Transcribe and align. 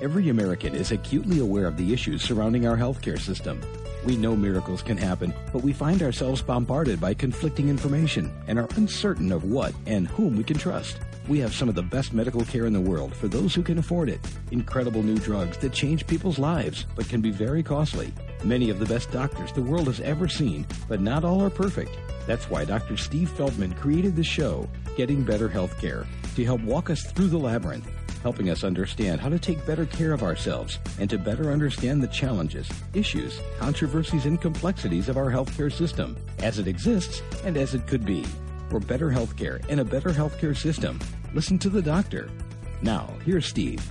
Every 0.00 0.30
American 0.30 0.74
is 0.74 0.92
acutely 0.92 1.40
aware 1.40 1.66
of 1.66 1.76
the 1.76 1.92
issues 1.92 2.22
surrounding 2.22 2.66
our 2.66 2.76
healthcare 2.76 3.20
system. 3.20 3.60
We 4.06 4.16
know 4.16 4.34
miracles 4.34 4.80
can 4.80 4.96
happen, 4.96 5.34
but 5.52 5.62
we 5.62 5.74
find 5.74 6.02
ourselves 6.02 6.40
bombarded 6.40 6.98
by 6.98 7.12
conflicting 7.12 7.68
information 7.68 8.32
and 8.46 8.58
are 8.58 8.68
uncertain 8.76 9.30
of 9.30 9.44
what 9.44 9.74
and 9.84 10.08
whom 10.08 10.38
we 10.38 10.44
can 10.44 10.56
trust. 10.56 10.98
We 11.28 11.38
have 11.40 11.52
some 11.52 11.68
of 11.68 11.74
the 11.74 11.82
best 11.82 12.14
medical 12.14 12.46
care 12.46 12.64
in 12.64 12.72
the 12.72 12.80
world 12.80 13.14
for 13.14 13.28
those 13.28 13.54
who 13.54 13.62
can 13.62 13.76
afford 13.76 14.08
it. 14.08 14.20
Incredible 14.52 15.02
new 15.02 15.18
drugs 15.18 15.58
that 15.58 15.74
change 15.74 16.06
people's 16.06 16.38
lives, 16.38 16.86
but 16.96 17.06
can 17.10 17.20
be 17.20 17.30
very 17.30 17.62
costly. 17.62 18.10
Many 18.42 18.70
of 18.70 18.78
the 18.78 18.86
best 18.86 19.10
doctors 19.10 19.52
the 19.52 19.60
world 19.60 19.86
has 19.86 20.00
ever 20.00 20.28
seen, 20.28 20.66
but 20.88 21.02
not 21.02 21.24
all 21.24 21.42
are 21.42 21.50
perfect. 21.50 21.98
That's 22.26 22.48
why 22.48 22.64
Dr. 22.64 22.96
Steve 22.96 23.28
Feldman 23.28 23.74
created 23.74 24.16
the 24.16 24.24
show, 24.24 24.66
Getting 24.96 25.24
Better 25.24 25.50
Healthcare, 25.50 26.06
to 26.36 26.44
help 26.44 26.62
walk 26.62 26.88
us 26.88 27.02
through 27.12 27.28
the 27.28 27.38
labyrinth, 27.38 27.86
helping 28.22 28.50
us 28.50 28.64
understand 28.64 29.20
how 29.20 29.28
to 29.28 29.38
take 29.38 29.64
better 29.66 29.86
care 29.86 30.12
of 30.12 30.22
ourselves 30.22 30.78
and 30.98 31.08
to 31.08 31.18
better 31.18 31.50
understand 31.50 32.02
the 32.02 32.08
challenges, 32.08 32.68
issues, 32.94 33.40
controversies, 33.58 34.26
and 34.26 34.40
complexities 34.40 35.08
of 35.08 35.16
our 35.16 35.30
healthcare 35.30 35.72
system 35.72 36.16
as 36.40 36.58
it 36.58 36.68
exists 36.68 37.22
and 37.44 37.56
as 37.56 37.74
it 37.74 37.86
could 37.86 38.04
be. 38.04 38.24
For 38.68 38.80
better 38.80 39.10
healthcare 39.10 39.64
and 39.68 39.80
a 39.80 39.84
better 39.84 40.10
healthcare 40.10 40.56
system, 40.56 41.00
listen 41.34 41.58
to 41.60 41.70
the 41.70 41.82
doctor. 41.82 42.30
Now, 42.82 43.12
here's 43.24 43.46
Steve. 43.46 43.84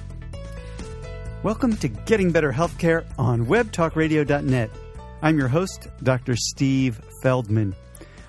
Welcome 1.42 1.76
to 1.78 1.88
Getting 1.88 2.32
Better 2.32 2.52
Healthcare 2.52 3.06
on 3.18 3.46
WebTalkRadio.net. 3.46 4.70
I'm 5.22 5.38
your 5.38 5.48
host, 5.48 5.88
Dr. 6.04 6.36
Steve 6.36 7.02
Feldman. 7.22 7.76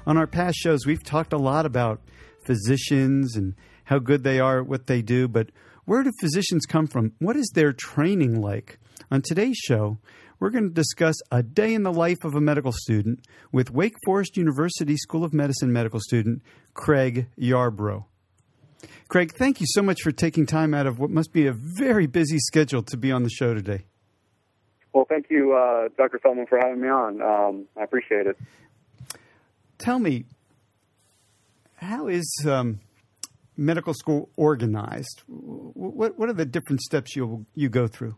On 0.07 0.17
our 0.17 0.27
past 0.27 0.57
shows, 0.57 0.87
we've 0.87 1.05
talked 1.05 1.33
a 1.33 1.39
lot 1.39 1.67
about 1.67 2.01
physicians 2.43 3.37
and 3.37 3.55
how 3.85 3.99
good 3.99 4.25
they 4.25 4.41
are 4.41 4.61
at 4.61 4.67
what 4.67 4.87
they 4.87 5.03
do, 5.03 5.29
but 5.29 5.51
where 5.91 6.05
do 6.05 6.13
physicians 6.21 6.67
come 6.67 6.87
from? 6.87 7.11
What 7.19 7.35
is 7.35 7.51
their 7.53 7.73
training 7.73 8.41
like? 8.41 8.79
On 9.11 9.21
today's 9.21 9.57
show, 9.57 9.99
we're 10.39 10.51
going 10.51 10.69
to 10.69 10.73
discuss 10.73 11.17
a 11.33 11.43
day 11.43 11.75
in 11.75 11.83
the 11.83 11.93
life 11.93 12.23
of 12.23 12.37
a 12.37 12.41
medical 12.41 12.71
student 12.71 13.27
with 13.51 13.73
Wake 13.73 13.97
Forest 14.05 14.37
University 14.37 14.97
School 14.97 15.25
of 15.25 15.35
Medicine 15.35 15.73
medical 15.73 15.99
student 15.99 16.43
Craig 16.75 17.27
Yarbrough. 17.37 18.05
Craig, 19.09 19.33
thank 19.37 19.61
you 19.61 19.67
so 19.69 19.83
much 19.83 20.01
for 20.03 20.13
taking 20.13 20.47
time 20.47 20.75
out 20.75 20.87
of 20.87 21.01
what 21.01 21.11
must 21.11 21.33
be 21.33 21.49
a 21.49 21.53
very 21.53 22.07
busy 22.07 22.39
schedule 22.39 22.85
to 22.85 22.97
be 22.97 23.11
on 23.11 23.25
the 23.25 23.31
show 23.31 23.53
today. 23.53 23.83
Well, 24.93 25.07
thank 25.09 25.27
you, 25.29 25.55
uh, 25.55 25.89
Dr. 25.99 26.21
Feldman, 26.21 26.47
for 26.47 26.61
having 26.63 26.81
me 26.81 26.89
on. 26.89 27.21
Um, 27.21 27.65
I 27.77 27.83
appreciate 27.83 28.29
it. 28.29 28.39
Tell 29.79 29.99
me, 29.99 30.27
how 31.75 32.07
is 32.07 32.33
um, 32.47 32.79
medical 33.61 33.95
school 33.95 34.31
organized? 34.37 35.23
What 35.27 36.19
what 36.19 36.29
are 36.29 36.33
the 36.33 36.47
different 36.47 36.81
steps 36.81 37.15
you 37.15 37.47
you 37.55 37.69
go 37.69 37.87
through? 37.87 38.17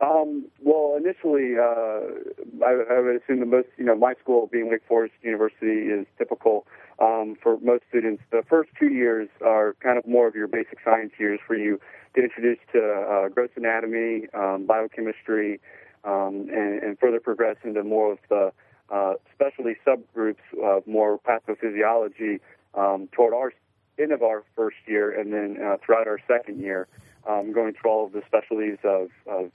Um, 0.00 0.46
well, 0.62 0.96
initially, 0.96 1.56
uh, 1.58 2.64
I, 2.64 2.96
I, 2.96 3.00
would 3.00 3.20
assume 3.22 3.40
the 3.40 3.46
most, 3.46 3.68
you 3.76 3.84
know, 3.84 3.94
my 3.94 4.14
school 4.14 4.48
being 4.50 4.70
Wake 4.70 4.80
Forest 4.88 5.12
University 5.20 5.92
is 5.92 6.06
typical 6.16 6.66
um, 6.98 7.36
for 7.42 7.58
most 7.60 7.82
students. 7.90 8.22
The 8.30 8.42
first 8.48 8.70
two 8.78 8.88
years 8.88 9.28
are 9.44 9.76
kind 9.80 9.98
of 9.98 10.06
more 10.06 10.26
of 10.26 10.34
your 10.34 10.48
basic 10.48 10.78
science 10.82 11.12
years 11.18 11.38
where 11.48 11.58
you 11.58 11.78
get 12.14 12.24
introduced 12.24 12.62
to 12.72 12.80
uh, 12.80 13.28
gross 13.28 13.50
anatomy, 13.56 14.26
um, 14.32 14.64
biochemistry, 14.64 15.60
um, 16.04 16.48
and, 16.50 16.82
and, 16.82 16.98
further 16.98 17.20
progress 17.20 17.56
into 17.62 17.84
more 17.84 18.12
of 18.12 18.18
the 18.30 18.52
uh, 18.90 19.14
specialty 19.34 19.76
subgroups 19.86 20.36
of 20.62 20.86
more 20.86 21.18
pathophysiology 21.18 22.40
um, 22.74 23.06
toward 23.12 23.34
our 23.34 23.52
end 24.00 24.12
of 24.12 24.22
our 24.22 24.44
first 24.56 24.76
year, 24.86 25.10
and 25.10 25.32
then 25.32 25.62
uh, 25.62 25.76
throughout 25.84 26.06
our 26.06 26.20
second 26.26 26.60
year, 26.60 26.88
um, 27.28 27.52
going 27.52 27.74
through 27.74 27.90
all 27.90 28.06
of 28.06 28.12
the 28.12 28.22
specialties 28.26 28.78
of, 28.84 29.10
of 29.26 29.50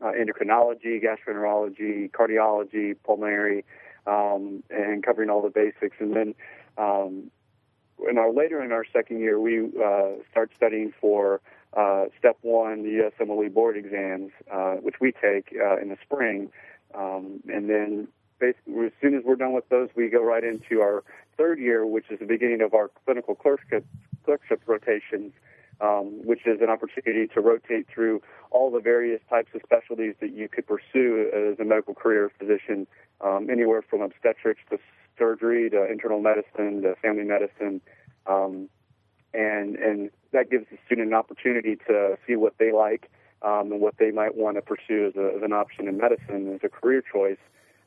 uh, 0.00 0.12
endocrinology, 0.12 1.00
gastroenterology, 1.02 2.10
cardiology, 2.10 2.96
pulmonary, 3.04 3.64
um, 4.06 4.62
and 4.70 5.04
covering 5.04 5.30
all 5.30 5.42
the 5.42 5.50
basics. 5.50 5.96
And 6.00 6.14
then 6.14 6.34
um, 6.78 7.30
in 8.08 8.18
our 8.18 8.32
later 8.32 8.62
in 8.62 8.72
our 8.72 8.84
second 8.92 9.20
year, 9.20 9.40
we 9.40 9.60
uh, 9.60 10.22
start 10.30 10.50
studying 10.56 10.92
for 11.00 11.40
uh, 11.76 12.06
step 12.18 12.36
one, 12.42 12.82
the 12.82 13.10
USMLE 13.20 13.52
board 13.52 13.76
exams, 13.76 14.30
uh, 14.50 14.74
which 14.74 14.96
we 15.00 15.12
take 15.12 15.54
uh, 15.58 15.76
in 15.78 15.88
the 15.88 15.96
spring. 16.02 16.50
Um, 16.94 17.40
and 17.48 17.70
then 17.70 18.08
as 18.42 18.54
soon 19.00 19.14
as 19.14 19.22
we're 19.24 19.36
done 19.36 19.52
with 19.52 19.68
those, 19.68 19.88
we 19.94 20.08
go 20.08 20.22
right 20.22 20.44
into 20.44 20.82
our 20.82 21.04
third 21.36 21.58
year, 21.58 21.86
which 21.86 22.06
is 22.10 22.18
the 22.18 22.26
beginning 22.26 22.60
of 22.62 22.74
our 22.74 22.90
clinical 23.04 23.34
clerkship, 23.34 23.84
clerkship 24.24 24.62
rotations, 24.66 25.32
um, 25.80 26.24
which 26.24 26.46
is 26.46 26.60
an 26.60 26.68
opportunity 26.68 27.26
to 27.34 27.40
rotate 27.40 27.86
through 27.92 28.22
all 28.50 28.70
the 28.70 28.80
various 28.80 29.20
types 29.28 29.50
of 29.54 29.60
specialties 29.64 30.14
that 30.20 30.32
you 30.32 30.48
could 30.48 30.66
pursue 30.66 31.30
as 31.34 31.58
a 31.58 31.64
medical 31.64 31.94
career 31.94 32.30
physician, 32.38 32.86
um, 33.20 33.48
anywhere 33.50 33.82
from 33.82 34.00
obstetrics 34.00 34.60
to 34.70 34.78
surgery 35.18 35.68
to 35.70 35.90
internal 35.90 36.20
medicine 36.20 36.82
to 36.82 36.94
family 37.02 37.24
medicine. 37.24 37.80
Um, 38.26 38.68
and, 39.34 39.76
and 39.76 40.10
that 40.32 40.50
gives 40.50 40.66
the 40.70 40.78
student 40.86 41.08
an 41.08 41.14
opportunity 41.14 41.76
to 41.88 42.16
see 42.26 42.36
what 42.36 42.54
they 42.58 42.70
like 42.72 43.10
um, 43.42 43.72
and 43.72 43.80
what 43.80 43.96
they 43.98 44.10
might 44.10 44.36
want 44.36 44.56
to 44.56 44.62
pursue 44.62 45.06
as, 45.06 45.16
a, 45.16 45.36
as 45.36 45.42
an 45.42 45.52
option 45.52 45.88
in 45.88 45.96
medicine 45.96 46.52
as 46.54 46.60
a 46.62 46.68
career 46.68 47.02
choice. 47.02 47.38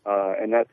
Uh, 0.06 0.33
and 0.39 0.51
that's 0.53 0.69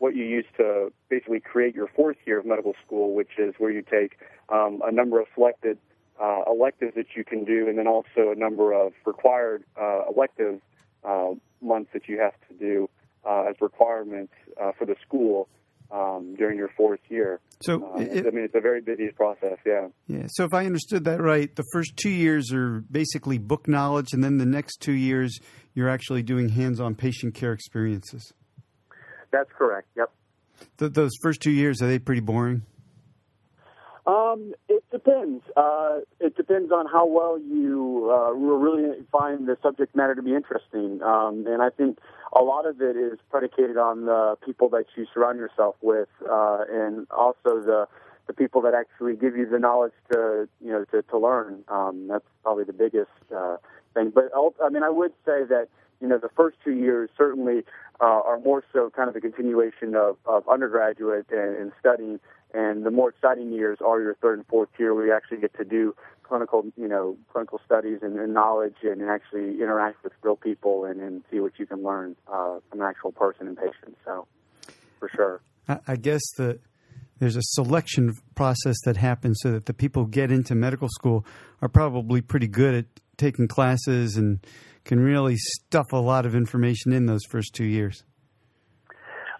what 0.00 0.16
you 0.16 0.24
use 0.24 0.46
to 0.56 0.90
basically 1.10 1.40
create 1.40 1.74
your 1.74 1.86
fourth 1.86 2.16
year 2.26 2.40
of 2.40 2.46
medical 2.46 2.74
school, 2.84 3.14
which 3.14 3.38
is 3.38 3.54
where 3.58 3.70
you 3.70 3.82
take 3.82 4.18
um, 4.48 4.80
a 4.84 4.90
number 4.90 5.20
of 5.20 5.26
selected 5.34 5.78
uh, 6.20 6.40
electives 6.50 6.94
that 6.96 7.06
you 7.14 7.22
can 7.22 7.44
do, 7.44 7.68
and 7.68 7.78
then 7.78 7.86
also 7.86 8.32
a 8.34 8.34
number 8.34 8.72
of 8.72 8.92
required 9.06 9.62
uh, 9.80 10.02
elective 10.14 10.60
uh, 11.04 11.32
months 11.62 11.90
that 11.92 12.08
you 12.08 12.18
have 12.18 12.32
to 12.48 12.54
do 12.58 12.88
uh, 13.28 13.44
as 13.50 13.56
requirements 13.60 14.32
uh, 14.60 14.72
for 14.78 14.86
the 14.86 14.96
school 15.06 15.48
um, 15.92 16.34
during 16.36 16.56
your 16.56 16.70
fourth 16.76 17.00
year. 17.10 17.40
So, 17.60 17.92
uh, 17.94 18.00
it, 18.00 18.26
I 18.26 18.30
mean, 18.30 18.44
it's 18.44 18.54
a 18.54 18.60
very 18.60 18.80
busy 18.80 19.08
process. 19.08 19.58
Yeah. 19.66 19.88
Yeah. 20.06 20.26
So, 20.28 20.44
if 20.44 20.54
I 20.54 20.64
understood 20.64 21.04
that 21.04 21.20
right, 21.20 21.54
the 21.54 21.64
first 21.74 21.92
two 21.96 22.10
years 22.10 22.52
are 22.54 22.80
basically 22.90 23.36
book 23.36 23.68
knowledge, 23.68 24.14
and 24.14 24.24
then 24.24 24.38
the 24.38 24.46
next 24.46 24.78
two 24.80 24.92
years 24.92 25.38
you're 25.74 25.90
actually 25.90 26.22
doing 26.22 26.48
hands-on 26.48 26.94
patient 26.94 27.34
care 27.34 27.52
experiences. 27.52 28.32
That's 29.32 29.50
correct. 29.56 29.88
Yep. 29.96 30.10
Th- 30.78 30.92
those 30.92 31.12
first 31.22 31.40
two 31.40 31.50
years 31.50 31.80
are 31.82 31.86
they 31.86 31.98
pretty 31.98 32.20
boring? 32.20 32.62
Um, 34.06 34.54
it 34.68 34.82
depends. 34.90 35.44
Uh, 35.56 36.00
it 36.18 36.36
depends 36.36 36.72
on 36.72 36.86
how 36.86 37.06
well 37.06 37.38
you 37.38 38.10
uh, 38.10 38.32
really 38.32 39.04
find 39.12 39.46
the 39.46 39.56
subject 39.62 39.94
matter 39.94 40.14
to 40.14 40.22
be 40.22 40.34
interesting. 40.34 41.00
Um, 41.02 41.46
and 41.46 41.62
I 41.62 41.70
think 41.70 41.98
a 42.32 42.42
lot 42.42 42.66
of 42.66 42.80
it 42.80 42.96
is 42.96 43.18
predicated 43.30 43.76
on 43.76 44.06
the 44.06 44.36
people 44.44 44.68
that 44.70 44.86
you 44.96 45.06
surround 45.12 45.38
yourself 45.38 45.76
with, 45.82 46.08
uh, 46.28 46.64
and 46.70 47.06
also 47.10 47.60
the 47.60 47.86
the 48.26 48.32
people 48.32 48.62
that 48.62 48.74
actually 48.74 49.16
give 49.16 49.36
you 49.36 49.44
the 49.48 49.58
knowledge 49.58 49.92
to 50.12 50.48
you 50.60 50.70
know 50.70 50.84
to, 50.86 51.02
to 51.02 51.18
learn. 51.18 51.62
Um, 51.68 52.06
that's 52.08 52.24
probably 52.42 52.64
the 52.64 52.72
biggest 52.72 53.10
uh, 53.36 53.56
thing. 53.94 54.12
But 54.14 54.30
I 54.62 54.68
mean, 54.70 54.82
I 54.82 54.90
would 54.90 55.12
say 55.26 55.44
that 55.48 55.68
you 56.00 56.08
know 56.08 56.18
the 56.18 56.30
first 56.36 56.56
two 56.64 56.72
years 56.72 57.10
certainly 57.18 57.64
uh, 58.00 58.04
are 58.04 58.40
more 58.40 58.64
so 58.72 58.90
kind 58.94 59.08
of 59.08 59.16
a 59.16 59.20
continuation 59.20 59.94
of, 59.94 60.16
of 60.26 60.48
undergraduate 60.48 61.26
and, 61.30 61.56
and 61.56 61.72
studying 61.78 62.18
and 62.52 62.84
the 62.84 62.90
more 62.90 63.10
exciting 63.10 63.52
years 63.52 63.78
are 63.84 64.00
your 64.00 64.14
third 64.16 64.38
and 64.38 64.46
fourth 64.48 64.70
year 64.78 64.94
where 64.94 65.06
you 65.06 65.14
actually 65.14 65.38
get 65.38 65.56
to 65.56 65.64
do 65.64 65.94
clinical, 66.22 66.64
you 66.76 66.88
know, 66.88 67.16
clinical 67.32 67.60
studies 67.64 67.98
and, 68.02 68.18
and 68.18 68.34
knowledge 68.34 68.76
and 68.82 69.02
actually 69.02 69.60
interact 69.60 70.02
with 70.02 70.12
real 70.22 70.36
people 70.36 70.84
and, 70.84 71.00
and 71.00 71.22
see 71.30 71.40
what 71.40 71.52
you 71.58 71.66
can 71.66 71.82
learn 71.82 72.16
uh, 72.28 72.58
from 72.68 72.80
an 72.80 72.86
actual 72.86 73.12
person 73.12 73.46
and 73.46 73.56
patient. 73.56 73.96
So, 74.04 74.26
for 74.98 75.10
sure. 75.14 75.40
I, 75.68 75.78
I 75.86 75.96
guess 75.96 76.22
the 76.36 76.58
there's 77.18 77.36
a 77.36 77.42
selection 77.42 78.14
process 78.34 78.76
that 78.86 78.96
happens 78.96 79.40
so 79.42 79.52
that 79.52 79.66
the 79.66 79.74
people 79.74 80.04
who 80.04 80.10
get 80.10 80.32
into 80.32 80.54
medical 80.54 80.88
school 80.88 81.24
are 81.60 81.68
probably 81.68 82.22
pretty 82.22 82.48
good 82.48 82.74
at 82.74 82.86
taking 83.18 83.46
classes 83.46 84.16
and 84.16 84.44
can 84.90 84.98
really 84.98 85.36
stuff 85.36 85.92
a 85.92 85.96
lot 85.96 86.26
of 86.26 86.34
information 86.34 86.92
in 86.92 87.06
those 87.06 87.24
first 87.24 87.54
two 87.54 87.64
years. 87.64 88.02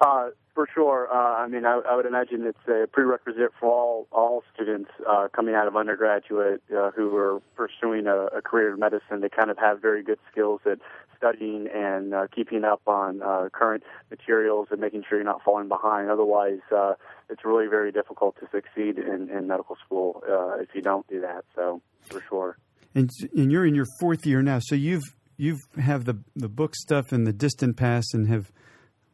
Uh, 0.00 0.28
for 0.54 0.68
sure. 0.72 1.08
Uh, 1.12 1.42
I 1.42 1.48
mean, 1.48 1.66
I, 1.66 1.80
I 1.90 1.96
would 1.96 2.06
imagine 2.06 2.46
it's 2.46 2.68
a 2.68 2.86
prerequisite 2.86 3.50
for 3.58 3.68
all 3.68 4.06
all 4.12 4.44
students 4.54 4.90
uh, 5.08 5.26
coming 5.34 5.56
out 5.56 5.66
of 5.66 5.74
undergraduate 5.74 6.62
uh, 6.70 6.92
who 6.92 7.16
are 7.16 7.40
pursuing 7.56 8.06
a, 8.06 8.26
a 8.26 8.42
career 8.42 8.74
in 8.74 8.78
medicine 8.78 9.22
to 9.22 9.28
kind 9.28 9.50
of 9.50 9.58
have 9.58 9.82
very 9.82 10.04
good 10.04 10.20
skills 10.30 10.60
at 10.70 10.78
studying 11.16 11.66
and 11.74 12.14
uh, 12.14 12.28
keeping 12.32 12.62
up 12.62 12.82
on 12.86 13.20
uh, 13.20 13.48
current 13.52 13.82
materials 14.08 14.68
and 14.70 14.80
making 14.80 15.02
sure 15.08 15.18
you're 15.18 15.24
not 15.24 15.42
falling 15.42 15.66
behind. 15.66 16.10
Otherwise, 16.10 16.60
uh, 16.70 16.94
it's 17.28 17.44
really 17.44 17.66
very 17.66 17.90
difficult 17.90 18.36
to 18.38 18.46
succeed 18.52 18.98
in, 18.98 19.28
in 19.30 19.48
medical 19.48 19.76
school 19.84 20.22
uh, 20.30 20.62
if 20.62 20.68
you 20.74 20.80
don't 20.80 21.08
do 21.08 21.20
that. 21.20 21.44
So, 21.56 21.82
for 22.08 22.22
sure. 22.28 22.56
And, 22.94 23.10
and 23.36 23.50
you're 23.50 23.66
in 23.66 23.74
your 23.74 23.86
fourth 24.00 24.24
year 24.24 24.42
now, 24.42 24.60
so 24.60 24.76
you've 24.76 25.04
you've 25.40 25.60
have 25.78 26.04
the 26.04 26.18
the 26.36 26.48
book 26.48 26.76
stuff 26.76 27.12
and 27.12 27.26
the 27.26 27.32
distant 27.32 27.76
past 27.76 28.14
and 28.14 28.28
have 28.28 28.52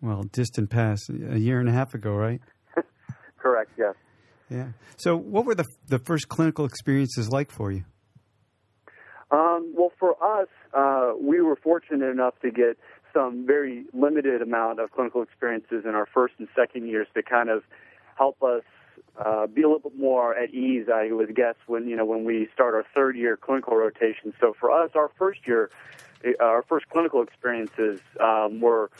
well, 0.02 0.25
distant 0.25 0.69
past, 0.70 1.08
a 1.08 1.38
year 1.38 1.58
and 1.58 1.69
a 1.69 1.73
half 1.73 1.94
ago, 1.94 2.12
right? 2.12 2.40
Correct. 3.38 3.70
Yes. 3.78 3.94
Yeah. 4.50 4.69
So, 4.96 5.17
what 5.17 5.46
were 5.46 5.55
the 5.55 5.64
the 5.88 5.99
first 5.99 6.28
clinical 6.28 6.64
experiences 6.64 7.31
like 7.31 7.50
for 7.50 7.73
you? 7.73 7.84
Um, 9.31 9.73
well, 9.76 9.93
for 9.99 10.14
us, 10.23 10.49
uh, 10.73 11.14
we 11.20 11.40
were 11.40 11.56
fortunate 11.56 12.08
enough 12.08 12.34
to 12.43 12.50
get 12.50 12.79
some 13.12 13.46
very 13.46 13.84
limited 13.93 14.43
amount 14.43 14.79
of 14.79 14.93
clinical 14.93 15.22
experiences 15.22 15.84
in 15.84 15.94
our 15.94 16.06
first 16.06 16.34
and 16.38 16.46
second 16.55 16.87
years 16.87 17.08
to 17.14 17.22
kind 17.22 17.49
of 17.49 17.64
help 18.17 18.40
us 18.43 18.62
uh, 19.19 19.46
be 19.46 19.62
a 19.62 19.69
little 19.69 19.90
bit 19.90 19.99
more 19.99 20.37
at 20.37 20.50
ease, 20.50 20.87
I 20.93 21.11
would 21.11 21.34
guess, 21.34 21.55
when 21.67 21.88
you 21.88 21.96
know 21.96 22.05
when 22.05 22.25
we 22.25 22.49
start 22.55 22.75
our 22.75 22.84
third 22.94 23.17
year 23.17 23.37
clinical 23.37 23.76
rotation. 23.76 24.32
So 24.40 24.55
for 24.58 24.70
us, 24.70 24.90
our 24.94 25.11
first 25.19 25.40
year, 25.46 25.70
our 26.40 26.62
first 26.62 26.88
clinical 26.88 27.23
experiences 27.23 28.00
um, 28.20 28.61
were 28.61 28.90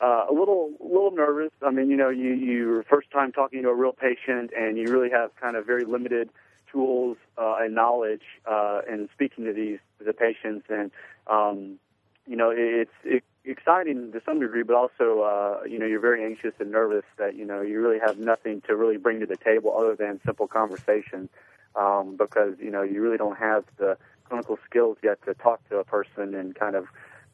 uh, 0.00 0.26
a 0.28 0.32
little 0.32 0.70
little 0.80 1.10
nervous. 1.10 1.50
I 1.62 1.70
mean, 1.70 1.90
you 1.90 1.96
know, 1.96 2.08
you 2.08 2.32
you 2.32 2.84
first 2.88 3.10
time 3.10 3.32
talking 3.32 3.62
to 3.62 3.68
a 3.68 3.74
real 3.74 3.92
patient, 3.92 4.52
and 4.56 4.76
you 4.76 4.92
really 4.92 5.10
have 5.10 5.34
kind 5.36 5.56
of 5.56 5.66
very 5.66 5.84
limited 5.84 6.30
tools 6.70 7.16
uh, 7.36 7.56
and 7.60 7.74
knowledge 7.74 8.22
uh, 8.46 8.82
in 8.88 9.08
speaking 9.12 9.44
to 9.44 9.52
these 9.52 9.78
the 10.04 10.12
patients, 10.12 10.66
and 10.68 10.90
um, 11.26 11.78
you 12.26 12.36
know, 12.36 12.52
it's 12.54 12.92
it, 13.04 13.24
exciting 13.44 14.12
to 14.12 14.20
some 14.24 14.38
degree, 14.38 14.62
but 14.62 14.76
also 14.76 15.20
uh, 15.20 15.64
you 15.64 15.78
know 15.78 15.86
you're 15.86 16.00
very 16.00 16.24
anxious 16.24 16.52
and 16.60 16.70
nervous 16.70 17.04
that 17.18 17.34
you 17.34 17.44
know 17.44 17.60
you 17.60 17.80
really 17.80 17.98
have 17.98 18.18
nothing 18.18 18.60
to 18.68 18.76
really 18.76 18.98
bring 18.98 19.20
to 19.20 19.26
the 19.26 19.36
table 19.36 19.76
other 19.76 19.96
than 19.96 20.20
simple 20.24 20.46
conversation, 20.46 21.28
um, 21.74 22.16
because 22.16 22.54
you 22.60 22.70
know 22.70 22.82
you 22.82 23.02
really 23.02 23.16
don't 23.16 23.38
have 23.38 23.64
the 23.78 23.96
clinical 24.28 24.58
skills 24.68 24.98
yet 25.02 25.18
to 25.26 25.34
talk 25.34 25.66
to 25.70 25.78
a 25.78 25.84
person 25.84 26.34
and 26.34 26.54
kind 26.54 26.74
of 26.74 26.86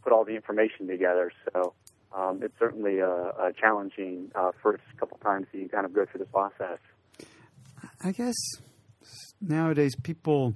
put 0.03 0.13
all 0.13 0.25
the 0.25 0.35
information 0.35 0.87
together. 0.87 1.33
So 1.53 1.75
um, 2.15 2.41
it's 2.43 2.55
certainly 2.59 3.01
a, 3.01 3.11
a 3.11 3.53
challenging 3.59 4.31
uh, 4.35 4.53
first 4.63 4.83
couple 4.99 5.19
times 5.19 5.47
that 5.53 5.59
you 5.59 5.69
kind 5.69 5.85
of 5.85 5.93
go 5.93 6.07
through 6.07 6.21
the 6.21 6.27
process. 6.27 6.79
I 8.03 8.13
guess 8.13 8.35
nowadays 9.41 9.95
people 10.03 10.55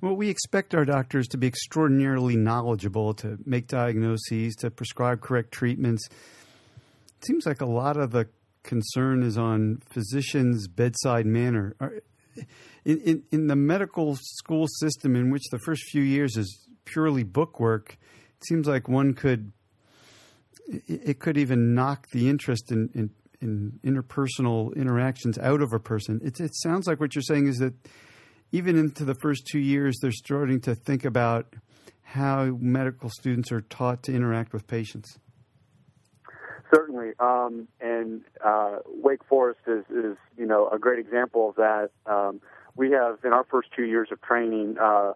well 0.00 0.14
we 0.14 0.28
expect 0.28 0.74
our 0.74 0.84
doctors 0.84 1.28
to 1.28 1.36
be 1.36 1.46
extraordinarily 1.46 2.36
knowledgeable 2.36 3.12
to 3.12 3.38
make 3.44 3.66
diagnoses 3.66 4.54
to 4.56 4.70
prescribe 4.70 5.20
correct 5.20 5.52
treatments 5.52 6.08
it 6.08 7.26
seems 7.26 7.44
like 7.44 7.60
a 7.60 7.66
lot 7.66 7.98
of 7.98 8.12
the 8.12 8.26
concern 8.62 9.22
is 9.22 9.36
on 9.36 9.78
physicians 9.90 10.66
bedside 10.68 11.26
manner 11.26 11.76
in, 12.84 13.00
in, 13.00 13.22
in 13.30 13.46
the 13.46 13.56
medical 13.56 14.16
school 14.20 14.66
system 14.66 15.16
in 15.16 15.30
which 15.30 15.44
the 15.50 15.58
first 15.58 15.82
few 15.84 16.02
years 16.02 16.36
is 16.36 16.66
purely 16.84 17.22
bookwork, 17.22 17.96
it 18.36 18.46
seems 18.46 18.66
like 18.66 18.88
one 18.88 19.14
could 19.14 19.52
it 20.66 21.18
could 21.18 21.36
even 21.36 21.74
knock 21.74 22.08
the 22.10 22.28
interest 22.28 22.72
in, 22.72 22.88
in, 22.94 23.10
in 23.40 23.78
interpersonal 23.84 24.74
interactions 24.74 25.38
out 25.38 25.60
of 25.60 25.72
a 25.74 25.78
person. 25.78 26.20
It, 26.24 26.40
it 26.40 26.54
sounds 26.54 26.86
like 26.86 27.00
what 27.00 27.14
you're 27.14 27.22
saying 27.22 27.48
is 27.48 27.58
that 27.58 27.74
even 28.50 28.78
into 28.78 29.04
the 29.04 29.14
first 29.14 29.46
two 29.46 29.58
years, 29.58 29.98
they're 30.00 30.12
starting 30.12 30.60
to 30.62 30.74
think 30.74 31.04
about 31.04 31.54
how 32.02 32.56
medical 32.60 33.10
students 33.10 33.50
are 33.52 33.60
taught 33.62 34.02
to 34.04 34.14
interact 34.14 34.52
with 34.52 34.66
patients. 34.66 35.18
Certainly, 36.74 37.12
um, 37.20 37.68
and 37.80 38.22
uh, 38.44 38.78
Wake 38.86 39.24
Forest 39.28 39.60
is, 39.66 39.84
is, 39.90 40.16
you 40.36 40.46
know, 40.46 40.68
a 40.70 40.78
great 40.78 40.98
example 40.98 41.50
of 41.50 41.56
that. 41.56 41.90
Um, 42.06 42.40
we 42.76 42.90
have 42.90 43.18
in 43.24 43.32
our 43.32 43.44
first 43.44 43.68
two 43.76 43.84
years 43.84 44.08
of 44.10 44.20
training. 44.22 44.76
Uh, 44.80 45.12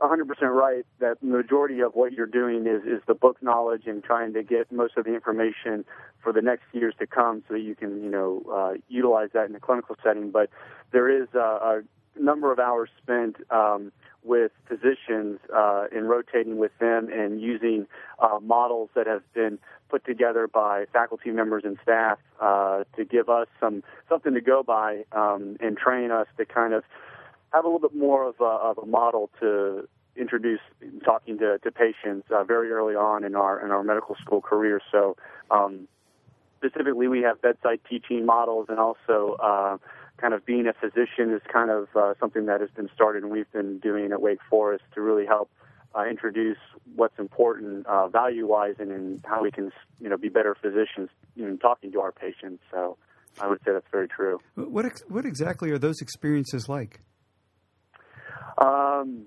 100% 0.00 0.26
right 0.42 0.84
that 1.00 1.22
majority 1.22 1.80
of 1.80 1.94
what 1.94 2.12
you're 2.12 2.26
doing 2.26 2.66
is, 2.66 2.82
is 2.84 3.02
the 3.06 3.14
book 3.14 3.36
knowledge 3.42 3.82
and 3.86 4.04
trying 4.04 4.32
to 4.34 4.42
get 4.42 4.70
most 4.70 4.96
of 4.96 5.04
the 5.04 5.14
information 5.14 5.84
for 6.22 6.32
the 6.32 6.42
next 6.42 6.64
years 6.72 6.94
to 6.98 7.06
come 7.06 7.42
so 7.48 7.54
that 7.54 7.60
you 7.60 7.74
can, 7.74 8.02
you 8.02 8.10
know, 8.10 8.42
uh, 8.52 8.74
utilize 8.88 9.30
that 9.32 9.46
in 9.46 9.52
the 9.52 9.60
clinical 9.60 9.96
setting. 10.04 10.30
But 10.30 10.50
there 10.92 11.10
is 11.10 11.28
a, 11.34 11.38
a 11.38 11.82
number 12.20 12.52
of 12.52 12.58
hours 12.58 12.90
spent 13.02 13.36
um, 13.50 13.90
with 14.26 14.52
physicians 14.68 15.38
uh, 15.54 15.86
in 15.94 16.04
rotating 16.04 16.58
with 16.58 16.72
them 16.78 17.08
and 17.12 17.40
using 17.40 17.86
uh, 18.18 18.38
models 18.42 18.90
that 18.94 19.06
have 19.06 19.22
been 19.34 19.58
put 19.88 20.04
together 20.04 20.48
by 20.48 20.84
faculty 20.92 21.30
members 21.30 21.62
and 21.64 21.78
staff 21.82 22.18
uh, 22.40 22.84
to 22.96 23.04
give 23.04 23.28
us 23.28 23.46
some 23.60 23.82
something 24.08 24.34
to 24.34 24.40
go 24.40 24.62
by 24.62 25.04
um, 25.12 25.56
and 25.60 25.76
train 25.76 26.10
us 26.10 26.26
to 26.36 26.44
kind 26.44 26.74
of 26.74 26.82
have 27.52 27.64
a 27.64 27.68
little 27.68 27.88
bit 27.88 27.94
more 27.94 28.28
of 28.28 28.34
a, 28.40 28.44
of 28.44 28.78
a 28.78 28.86
model 28.86 29.30
to 29.40 29.88
introduce 30.16 30.60
talking 31.04 31.38
to, 31.38 31.58
to 31.58 31.70
patients 31.70 32.26
uh, 32.30 32.42
very 32.42 32.70
early 32.70 32.94
on 32.94 33.24
in 33.24 33.34
our 33.34 33.64
in 33.64 33.70
our 33.70 33.84
medical 33.84 34.16
school 34.16 34.40
career. 34.40 34.80
So 34.90 35.16
um, 35.50 35.86
specifically, 36.58 37.08
we 37.08 37.22
have 37.22 37.40
bedside 37.40 37.80
teaching 37.88 38.26
models, 38.26 38.66
and 38.68 38.78
also 38.78 39.36
uh, 39.42 39.76
kind 40.18 40.34
of 40.34 40.44
being 40.44 40.66
a 40.66 40.72
physician 40.72 41.32
is 41.32 41.42
kind 41.52 41.70
of 41.70 41.88
uh, 41.94 42.14
something 42.20 42.46
that 42.46 42.60
has 42.60 42.70
been 42.70 42.88
started, 42.94 43.22
and 43.22 43.32
we've 43.32 43.50
been 43.52 43.78
doing 43.78 44.12
at 44.12 44.20
Wake 44.20 44.40
Forest 44.48 44.84
to 44.94 45.00
really 45.00 45.26
help. 45.26 45.50
Uh, 45.94 46.04
introduce 46.04 46.58
what's 46.94 47.18
important 47.18 47.86
uh, 47.86 48.06
value-wise 48.08 48.74
and 48.78 48.92
in 48.92 49.22
how 49.24 49.42
we 49.42 49.50
can, 49.50 49.72
you 49.98 50.10
know, 50.10 50.18
be 50.18 50.28
better 50.28 50.54
physicians 50.54 51.08
in 51.36 51.56
talking 51.56 51.90
to 51.90 52.00
our 52.02 52.12
patients. 52.12 52.62
So, 52.70 52.98
I 53.40 53.48
would 53.48 53.60
say 53.64 53.72
that's 53.72 53.86
very 53.90 54.08
true. 54.08 54.38
What 54.56 54.84
ex- 54.84 55.04
what 55.08 55.24
exactly 55.24 55.70
are 55.70 55.78
those 55.78 56.02
experiences 56.02 56.68
like? 56.68 57.00
Um, 58.58 59.26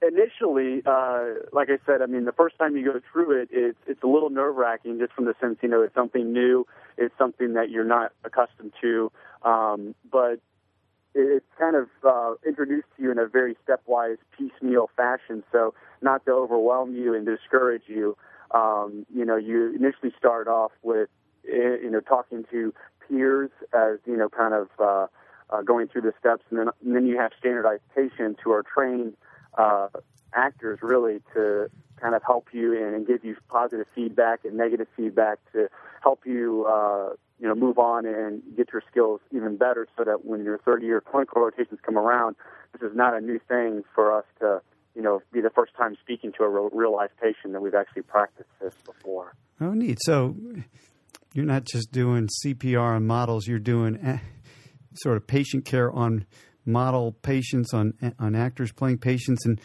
initially, 0.00 0.82
uh, 0.86 1.24
like 1.52 1.68
I 1.70 1.78
said, 1.86 2.02
I 2.02 2.06
mean, 2.06 2.24
the 2.24 2.32
first 2.32 2.58
time 2.58 2.76
you 2.76 2.84
go 2.84 3.00
through 3.12 3.42
it, 3.42 3.48
it's 3.52 3.78
it's 3.86 4.02
a 4.02 4.06
little 4.06 4.30
nerve 4.30 4.56
wracking, 4.56 4.98
just 4.98 5.12
from 5.12 5.24
the 5.24 5.34
sense, 5.40 5.58
you 5.62 5.68
know, 5.68 5.82
it's 5.82 5.94
something 5.94 6.32
new, 6.32 6.66
it's 6.96 7.14
something 7.18 7.54
that 7.54 7.70
you're 7.70 7.84
not 7.84 8.12
accustomed 8.24 8.72
to, 8.80 9.10
um, 9.42 9.94
but 10.10 10.40
it's 11.14 11.46
kind 11.58 11.76
of 11.76 11.88
uh, 12.06 12.34
introduced 12.46 12.86
to 12.96 13.02
you 13.02 13.10
in 13.10 13.18
a 13.18 13.26
very 13.26 13.56
stepwise, 13.66 14.16
piecemeal 14.36 14.88
fashion. 14.96 15.42
So 15.52 15.74
not 16.00 16.24
to 16.26 16.32
overwhelm 16.32 16.94
you 16.94 17.14
and 17.14 17.26
discourage 17.26 17.82
you. 17.86 18.16
Um, 18.52 19.06
you 19.14 19.24
know, 19.24 19.36
you 19.36 19.74
initially 19.74 20.12
start 20.18 20.48
off 20.48 20.72
with, 20.82 21.08
eh, 21.46 21.76
you 21.82 21.90
know, 21.90 22.00
talking 22.00 22.44
to 22.50 22.72
peers 23.08 23.50
as 23.74 23.98
you 24.06 24.16
know, 24.16 24.28
kind 24.28 24.54
of. 24.54 24.68
Uh, 24.78 25.06
uh, 25.52 25.60
going 25.60 25.86
through 25.86 26.00
the 26.00 26.14
steps, 26.18 26.42
and 26.50 26.58
then 26.58 26.68
and 26.82 26.96
then 26.96 27.06
you 27.06 27.18
have 27.18 27.30
standardized 27.38 27.82
patients 27.94 28.40
who 28.42 28.50
are 28.52 28.62
trained 28.62 29.14
uh, 29.58 29.88
actors 30.34 30.78
really 30.82 31.20
to 31.34 31.70
kind 32.02 32.14
of 32.14 32.22
help 32.26 32.48
you 32.52 32.76
and 32.76 33.06
give 33.06 33.24
you 33.24 33.36
positive 33.48 33.86
feedback 33.94 34.44
and 34.44 34.56
negative 34.56 34.88
feedback 34.96 35.38
to 35.52 35.68
help 36.02 36.26
you 36.26 36.66
uh, 36.68 37.10
you 37.38 37.46
know 37.46 37.54
move 37.54 37.78
on 37.78 38.04
and 38.04 38.42
get 38.56 38.68
your 38.72 38.82
skills 38.90 39.20
even 39.30 39.56
better, 39.56 39.86
so 39.96 40.04
that 40.04 40.24
when 40.24 40.44
your 40.44 40.58
third 40.58 40.82
year 40.82 41.00
clinical 41.00 41.40
rotations 41.40 41.78
come 41.84 41.96
around, 41.96 42.36
this 42.72 42.82
is 42.82 42.96
not 42.96 43.14
a 43.14 43.20
new 43.20 43.38
thing 43.48 43.82
for 43.94 44.16
us 44.16 44.24
to 44.40 44.60
you 44.94 45.02
know 45.02 45.22
be 45.32 45.40
the 45.40 45.50
first 45.50 45.72
time 45.76 45.96
speaking 46.00 46.32
to 46.38 46.42
a 46.44 46.48
real, 46.48 46.92
life 46.92 47.10
patient 47.20 47.52
that 47.52 47.62
we've 47.62 47.74
actually 47.74 48.02
practiced 48.02 48.50
this 48.60 48.74
before. 48.84 49.34
Oh, 49.60 49.72
neat. 49.72 49.98
So 50.02 50.36
you're 51.32 51.46
not 51.46 51.64
just 51.64 51.92
doing 51.92 52.28
CPR 52.44 52.96
on 52.96 53.06
models; 53.06 53.46
you're 53.46 53.58
doing 53.58 53.98
eh, 54.04 54.18
sort 54.94 55.16
of 55.16 55.26
patient 55.26 55.64
care 55.64 55.90
on 55.90 56.26
model 56.64 57.12
patients, 57.12 57.72
on 57.72 57.94
on 58.18 58.34
actors 58.34 58.72
playing 58.72 58.98
patients, 58.98 59.46
and 59.46 59.60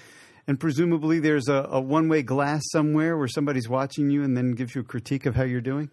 and 0.48 0.60
presumably 0.60 1.20
there's 1.20 1.48
a, 1.48 1.68
a 1.70 1.80
one 1.80 2.08
way 2.10 2.22
glass 2.22 2.64
somewhere 2.72 3.18
where 3.18 3.28
somebody's 3.28 3.68
watching 3.68 4.10
you 4.10 4.24
and 4.24 4.36
then 4.36 4.54
gives 4.54 4.74
you 4.74 4.82
a 4.82 4.84
critique 4.84 5.26
of 5.26 5.36
how 5.36 5.44
you're 5.44 5.62
doing. 5.62 5.90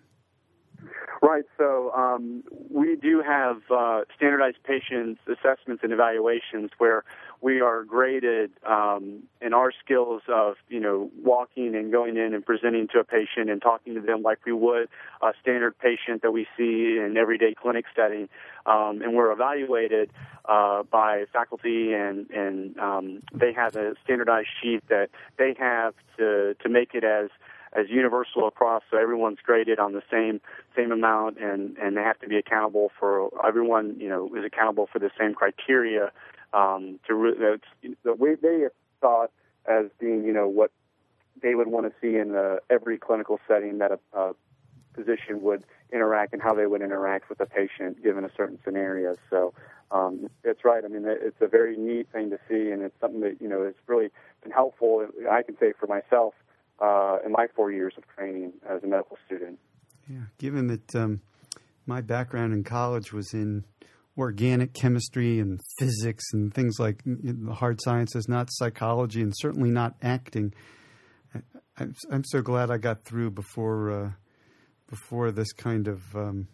Right. 1.20 1.44
So 1.56 1.90
um, 1.92 2.44
we 2.70 2.96
do 2.96 3.22
have 3.26 3.62
uh, 3.70 4.02
standardized 4.14 4.58
patients 4.62 5.20
assessments 5.26 5.82
and 5.82 5.92
evaluations 5.92 6.70
where 6.78 7.02
we 7.44 7.60
are 7.60 7.84
graded 7.84 8.50
um, 8.66 9.22
in 9.42 9.52
our 9.52 9.70
skills 9.84 10.22
of 10.28 10.54
you 10.70 10.80
know 10.80 11.10
walking 11.22 11.74
and 11.74 11.92
going 11.92 12.16
in 12.16 12.32
and 12.32 12.44
presenting 12.44 12.88
to 12.88 12.98
a 12.98 13.04
patient 13.04 13.50
and 13.50 13.60
talking 13.60 13.94
to 13.94 14.00
them 14.00 14.22
like 14.22 14.38
we 14.46 14.52
would 14.52 14.88
a 15.20 15.32
standard 15.42 15.78
patient 15.78 16.22
that 16.22 16.30
we 16.30 16.46
see 16.56 16.98
in 16.98 17.18
everyday 17.18 17.54
clinic 17.54 17.84
setting, 17.94 18.30
um, 18.64 19.02
and 19.02 19.12
we're 19.14 19.30
evaluated 19.30 20.10
uh, 20.46 20.82
by 20.84 21.26
faculty 21.34 21.92
and 21.92 22.30
and 22.30 22.78
um, 22.78 23.22
they 23.34 23.52
have 23.52 23.76
a 23.76 23.94
standardized 24.02 24.48
sheet 24.62 24.82
that 24.88 25.10
they 25.36 25.54
have 25.58 25.92
to 26.16 26.54
to 26.62 26.68
make 26.70 26.94
it 26.94 27.04
as 27.04 27.28
as 27.74 27.90
universal 27.90 28.46
across, 28.46 28.82
so 28.90 28.96
everyone's 28.96 29.40
graded 29.44 29.78
on 29.78 29.92
the 29.92 30.02
same 30.10 30.40
same 30.74 30.92
amount, 30.92 31.36
and 31.38 31.76
and 31.76 31.94
they 31.94 32.02
have 32.02 32.18
to 32.20 32.28
be 32.28 32.38
accountable 32.38 32.90
for 32.98 33.28
everyone. 33.46 33.96
You 33.98 34.08
know, 34.08 34.34
is 34.34 34.46
accountable 34.46 34.88
for 34.90 34.98
the 34.98 35.10
same 35.18 35.34
criteria. 35.34 36.10
Um, 36.54 37.00
to 37.08 37.14
re- 37.14 37.34
that's 37.38 37.96
the 38.04 38.14
way 38.14 38.36
they 38.40 38.66
thought 39.00 39.32
as 39.66 39.86
being, 39.98 40.24
you 40.24 40.32
know, 40.32 40.46
what 40.46 40.70
they 41.42 41.54
would 41.54 41.66
want 41.66 41.86
to 41.86 41.92
see 42.00 42.16
in 42.16 42.36
uh, 42.36 42.56
every 42.70 42.96
clinical 42.96 43.40
setting 43.48 43.78
that 43.78 43.90
a, 43.90 43.98
a 44.18 44.32
physician 44.94 45.42
would 45.42 45.64
interact 45.92 46.32
and 46.32 46.40
how 46.40 46.54
they 46.54 46.66
would 46.66 46.82
interact 46.82 47.28
with 47.28 47.40
a 47.40 47.46
patient 47.46 48.02
given 48.02 48.24
a 48.24 48.30
certain 48.36 48.58
scenario. 48.64 49.16
So 49.30 49.52
um, 49.90 50.28
it's 50.42 50.64
right. 50.64 50.84
I 50.84 50.88
mean, 50.88 51.04
it's 51.06 51.40
a 51.40 51.46
very 51.46 51.76
neat 51.76 52.08
thing 52.12 52.30
to 52.30 52.38
see, 52.48 52.70
and 52.70 52.82
it's 52.82 52.98
something 53.00 53.20
that 53.20 53.40
you 53.40 53.48
know 53.48 53.64
has 53.64 53.74
really 53.86 54.10
been 54.42 54.52
helpful. 54.52 55.06
I 55.30 55.42
can 55.42 55.56
say 55.58 55.72
for 55.78 55.86
myself 55.86 56.34
uh, 56.80 57.18
in 57.24 57.32
my 57.32 57.46
four 57.54 57.70
years 57.70 57.94
of 57.96 58.04
training 58.14 58.52
as 58.68 58.82
a 58.82 58.86
medical 58.86 59.18
student. 59.26 59.58
Yeah, 60.08 60.24
given 60.38 60.66
that 60.68 60.94
um, 60.94 61.20
my 61.86 62.00
background 62.00 62.52
in 62.52 62.64
college 62.64 63.12
was 63.12 63.34
in 63.34 63.64
organic 64.16 64.72
chemistry 64.74 65.40
and 65.40 65.60
physics 65.78 66.24
and 66.32 66.54
things 66.54 66.78
like 66.78 67.02
the 67.04 67.54
hard 67.54 67.80
sciences, 67.82 68.28
not 68.28 68.48
psychology, 68.50 69.20
and 69.20 69.32
certainly 69.36 69.70
not 69.70 69.94
acting. 70.02 70.54
I'm, 71.76 71.94
I'm 72.10 72.24
so 72.24 72.40
glad 72.40 72.70
I 72.70 72.78
got 72.78 73.04
through 73.04 73.30
before 73.30 73.90
uh, 73.90 74.10
before 74.88 75.32
this 75.32 75.52
kind 75.52 75.88
of 75.88 76.02
um, 76.14 76.48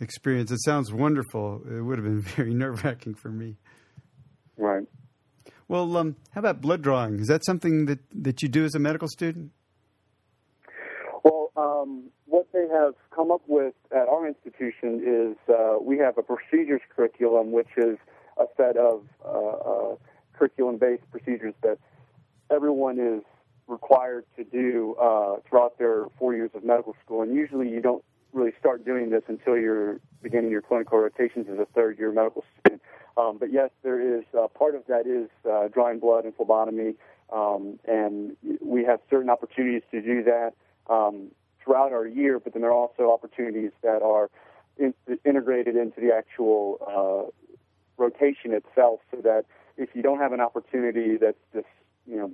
experience. 0.00 0.50
It 0.50 0.62
sounds 0.64 0.92
wonderful. 0.92 1.62
It 1.70 1.80
would 1.80 1.98
have 1.98 2.04
been 2.04 2.20
very 2.36 2.54
nerve 2.54 2.82
wracking 2.84 3.14
for 3.14 3.28
me. 3.28 3.56
Right. 4.56 4.86
Well, 5.68 5.96
um, 5.96 6.16
how 6.32 6.40
about 6.40 6.60
blood 6.60 6.82
drawing? 6.82 7.20
Is 7.20 7.28
that 7.28 7.44
something 7.44 7.86
that, 7.86 8.00
that 8.22 8.42
you 8.42 8.48
do 8.48 8.64
as 8.64 8.74
a 8.74 8.80
medical 8.80 9.06
student? 9.06 9.52
Well, 11.22 11.52
um, 11.56 12.10
what 12.30 12.46
they 12.52 12.68
have 12.68 12.94
come 13.14 13.32
up 13.32 13.42
with 13.48 13.74
at 13.90 14.08
our 14.08 14.26
institution 14.26 15.02
is 15.04 15.52
uh, 15.52 15.76
we 15.80 15.98
have 15.98 16.16
a 16.16 16.22
procedures 16.22 16.80
curriculum, 16.94 17.50
which 17.50 17.68
is 17.76 17.98
a 18.38 18.44
set 18.56 18.76
of 18.76 19.02
uh, 19.24 19.28
uh, 19.28 19.96
curriculum-based 20.38 21.02
procedures 21.10 21.54
that 21.62 21.78
everyone 22.50 22.98
is 23.00 23.22
required 23.66 24.24
to 24.36 24.44
do 24.44 24.94
uh, 25.00 25.36
throughout 25.48 25.76
their 25.78 26.06
four 26.18 26.34
years 26.34 26.50
of 26.54 26.64
medical 26.64 26.94
school. 27.04 27.22
And 27.22 27.34
usually, 27.34 27.68
you 27.68 27.80
don't 27.80 28.04
really 28.32 28.52
start 28.60 28.84
doing 28.84 29.10
this 29.10 29.22
until 29.26 29.58
you're 29.58 29.98
beginning 30.22 30.50
your 30.50 30.62
clinical 30.62 30.98
rotations 30.98 31.46
as 31.52 31.58
a 31.58 31.66
third-year 31.74 32.12
medical 32.12 32.44
student. 32.60 32.80
Um, 33.16 33.38
but 33.38 33.52
yes, 33.52 33.70
there 33.82 34.18
is 34.18 34.24
uh, 34.38 34.46
part 34.46 34.76
of 34.76 34.82
that 34.86 35.04
is 35.04 35.28
uh, 35.50 35.66
drawing 35.66 35.98
blood 35.98 36.24
and 36.24 36.34
phlebotomy, 36.34 36.94
um, 37.32 37.80
and 37.86 38.36
we 38.60 38.84
have 38.84 39.00
certain 39.10 39.30
opportunities 39.30 39.82
to 39.90 40.00
do 40.00 40.22
that 40.22 40.52
um, 40.88 41.32
throughout 41.70 41.92
our 41.92 42.06
year. 42.06 42.38
But 42.38 42.54
then 42.54 42.62
there 42.62 42.70
are 42.70 42.74
also 42.74 43.12
opportunities 43.12 43.70
that 43.82 44.02
are 44.02 44.30
in, 44.78 44.94
integrated 45.24 45.76
into 45.76 46.00
the 46.00 46.12
actual 46.12 46.78
uh, 46.86 47.30
rotation 47.96 48.52
itself, 48.52 49.00
so 49.10 49.18
that 49.22 49.44
if 49.76 49.90
you 49.94 50.02
don't 50.02 50.18
have 50.18 50.32
an 50.32 50.40
opportunity 50.40 51.16
that's 51.16 51.38
just 51.54 51.66
you 52.06 52.16
know 52.16 52.32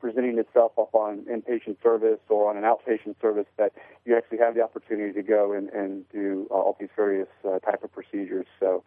presenting 0.00 0.36
itself 0.38 0.72
up 0.78 0.94
on 0.94 1.24
inpatient 1.30 1.80
service 1.80 2.18
or 2.28 2.50
on 2.50 2.56
an 2.56 2.64
outpatient 2.64 3.14
service, 3.20 3.46
that 3.56 3.72
you 4.04 4.16
actually 4.16 4.38
have 4.38 4.54
the 4.54 4.62
opportunity 4.62 5.12
to 5.12 5.22
go 5.22 5.52
and, 5.52 5.68
and 5.68 6.08
do 6.10 6.48
uh, 6.50 6.54
all 6.54 6.76
these 6.80 6.88
various 6.96 7.28
uh, 7.46 7.60
type 7.60 7.84
of 7.84 7.92
procedures. 7.92 8.46
So 8.58 8.82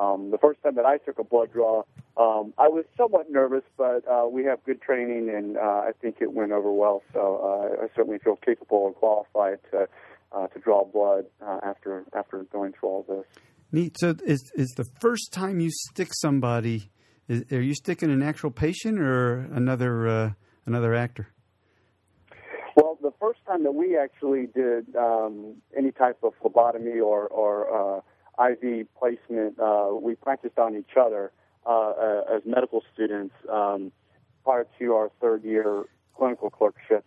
um, 0.00 0.30
the 0.30 0.38
first 0.38 0.62
time 0.62 0.76
that 0.76 0.86
I 0.86 0.96
took 0.96 1.18
a 1.18 1.24
blood 1.24 1.52
draw, 1.52 1.82
um, 2.16 2.54
I 2.56 2.68
was 2.68 2.84
somewhat 2.96 3.30
nervous, 3.30 3.64
but 3.76 4.02
uh, 4.08 4.26
we 4.26 4.44
have 4.44 4.64
good 4.64 4.80
training, 4.80 5.28
and 5.28 5.58
uh, 5.58 5.60
I 5.60 5.90
think 6.00 6.16
it 6.20 6.32
went 6.32 6.52
over 6.52 6.72
well. 6.72 7.02
So 7.12 7.40
uh, 7.42 7.84
I 7.84 7.88
certainly 7.94 8.18
feel 8.18 8.36
capable 8.36 8.86
and 8.86 8.96
qualified 8.96 9.58
to 9.72 9.88
uh, 10.32 10.46
to 10.48 10.58
draw 10.60 10.84
blood 10.84 11.26
uh, 11.42 11.58
after 11.62 12.04
after 12.14 12.44
going 12.44 12.72
through 12.72 12.88
all 12.88 13.04
this. 13.08 13.26
Neat. 13.72 13.96
So 13.98 14.14
is 14.24 14.50
is 14.54 14.68
the 14.76 14.86
first 15.00 15.32
time 15.32 15.60
you 15.60 15.70
stick 15.70 16.08
somebody? 16.14 16.90
Is, 17.28 17.44
are 17.52 17.60
you 17.60 17.74
sticking 17.74 18.10
an 18.10 18.22
actual 18.22 18.50
patient 18.50 18.98
or 18.98 19.40
another 19.52 20.08
uh, 20.08 20.30
another 20.64 20.94
actor? 20.94 21.28
Well, 22.74 22.96
the 23.02 23.12
first 23.20 23.40
time 23.46 23.64
that 23.64 23.72
we 23.72 23.98
actually 23.98 24.46
did 24.46 24.96
um, 24.96 25.56
any 25.76 25.92
type 25.92 26.18
of 26.22 26.32
phlebotomy 26.40 27.00
or 27.00 27.26
or 27.28 27.98
uh, 27.98 28.00
IV 28.38 28.86
placement, 28.98 29.58
uh, 29.58 29.90
we 30.00 30.14
practiced 30.14 30.58
on 30.58 30.76
each 30.76 30.96
other 30.98 31.32
uh, 31.66 31.90
uh, 31.90 32.22
as 32.36 32.42
medical 32.44 32.82
students 32.94 33.34
um, 33.50 33.92
prior 34.44 34.66
to 34.78 34.94
our 34.94 35.10
third 35.20 35.44
year 35.44 35.84
clinical 36.16 36.50
clerkship. 36.50 37.04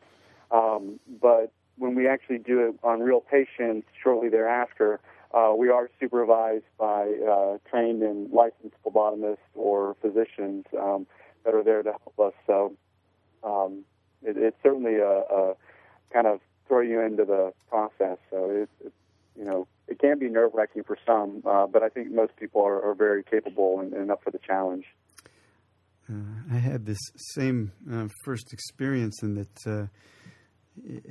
Um, 0.51 0.99
but 1.21 1.51
when 1.77 1.95
we 1.95 2.07
actually 2.07 2.37
do 2.37 2.59
it 2.67 2.75
on 2.83 2.99
real 2.99 3.21
patients 3.21 3.87
shortly 4.01 4.29
thereafter, 4.29 4.99
uh, 5.33 5.53
we 5.57 5.69
are 5.69 5.89
supervised 5.99 6.65
by 6.77 7.11
uh, 7.27 7.57
trained 7.69 8.03
and 8.03 8.31
licensed 8.31 8.75
phlebotomists 8.85 9.37
or 9.55 9.95
physicians 10.01 10.65
um, 10.79 11.07
that 11.43 11.55
are 11.55 11.63
there 11.63 11.81
to 11.81 11.91
help 11.91 12.19
us. 12.19 12.33
So 12.45 12.73
um, 13.43 13.83
it, 14.21 14.37
it's 14.37 14.57
certainly 14.61 14.97
a, 14.97 15.21
a 15.21 15.55
kind 16.11 16.27
of 16.27 16.39
throw 16.67 16.81
you 16.81 17.01
into 17.01 17.25
the 17.25 17.53
process. 17.69 18.17
So 18.29 18.49
it's, 18.51 18.71
it's 18.85 18.95
you 19.37 19.45
know 19.45 19.67
it 19.87 19.99
can 19.99 20.19
be 20.19 20.29
nerve 20.29 20.51
wracking 20.53 20.83
for 20.83 20.97
some, 21.05 21.43
uh, 21.45 21.67
but 21.67 21.83
I 21.83 21.89
think 21.89 22.11
most 22.11 22.35
people 22.37 22.61
are, 22.61 22.81
are 22.81 22.95
very 22.95 23.23
capable 23.23 23.79
and, 23.79 23.93
and, 23.93 24.11
up 24.11 24.23
for 24.23 24.31
the 24.31 24.39
challenge. 24.39 24.85
Uh, 26.09 26.55
I 26.55 26.57
had 26.57 26.85
this 26.85 26.99
same 27.35 27.71
uh, 27.91 28.07
first 28.23 28.53
experience 28.53 29.21
in 29.23 29.35
that 29.35 29.67
uh, 29.67 29.87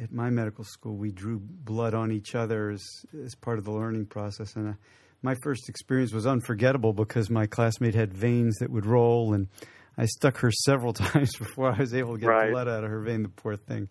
at 0.03 0.13
my 0.13 0.31
medical 0.31 0.65
school 0.65 0.97
we 0.97 1.13
drew 1.13 1.39
blood 1.39 1.95
on 1.95 2.11
each 2.11 2.35
other 2.35 2.71
as, 2.71 2.83
as 3.25 3.35
part 3.35 3.59
of 3.59 3.65
the 3.65 3.73
learning 3.73 4.07
process, 4.07 4.57
and 4.57 4.71
uh, 4.71 4.73
my 5.23 5.37
first 5.43 5.69
experience 5.69 6.13
was 6.13 6.27
unforgettable 6.27 6.93
because 6.93 7.31
my 7.31 7.47
classmate 7.47 7.95
had 7.95 8.13
veins 8.13 8.57
that 8.59 8.71
would 8.71 8.87
roll, 8.87 9.35
and 9.35 9.49
I 9.97 10.07
stuck 10.07 10.39
her 10.39 10.51
several 10.51 10.93
times 10.93 11.37
before 11.37 11.73
I 11.73 11.79
was 11.79 11.95
able 11.95 12.15
to 12.15 12.21
get 12.21 12.27
right. 12.27 12.51
blood 12.51 12.69
out 12.69 12.85
of 12.85 12.91
her 12.91 13.01
vein. 13.01 13.23
The 13.23 13.29
poor 13.29 13.57
thing. 13.57 13.89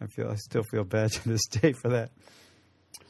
I 0.00 0.06
feel 0.06 0.28
I 0.28 0.34
still 0.36 0.64
feel 0.64 0.84
bad 0.84 1.12
to 1.12 1.28
this 1.28 1.46
day 1.46 1.72
for 1.72 1.90
that. 1.90 2.10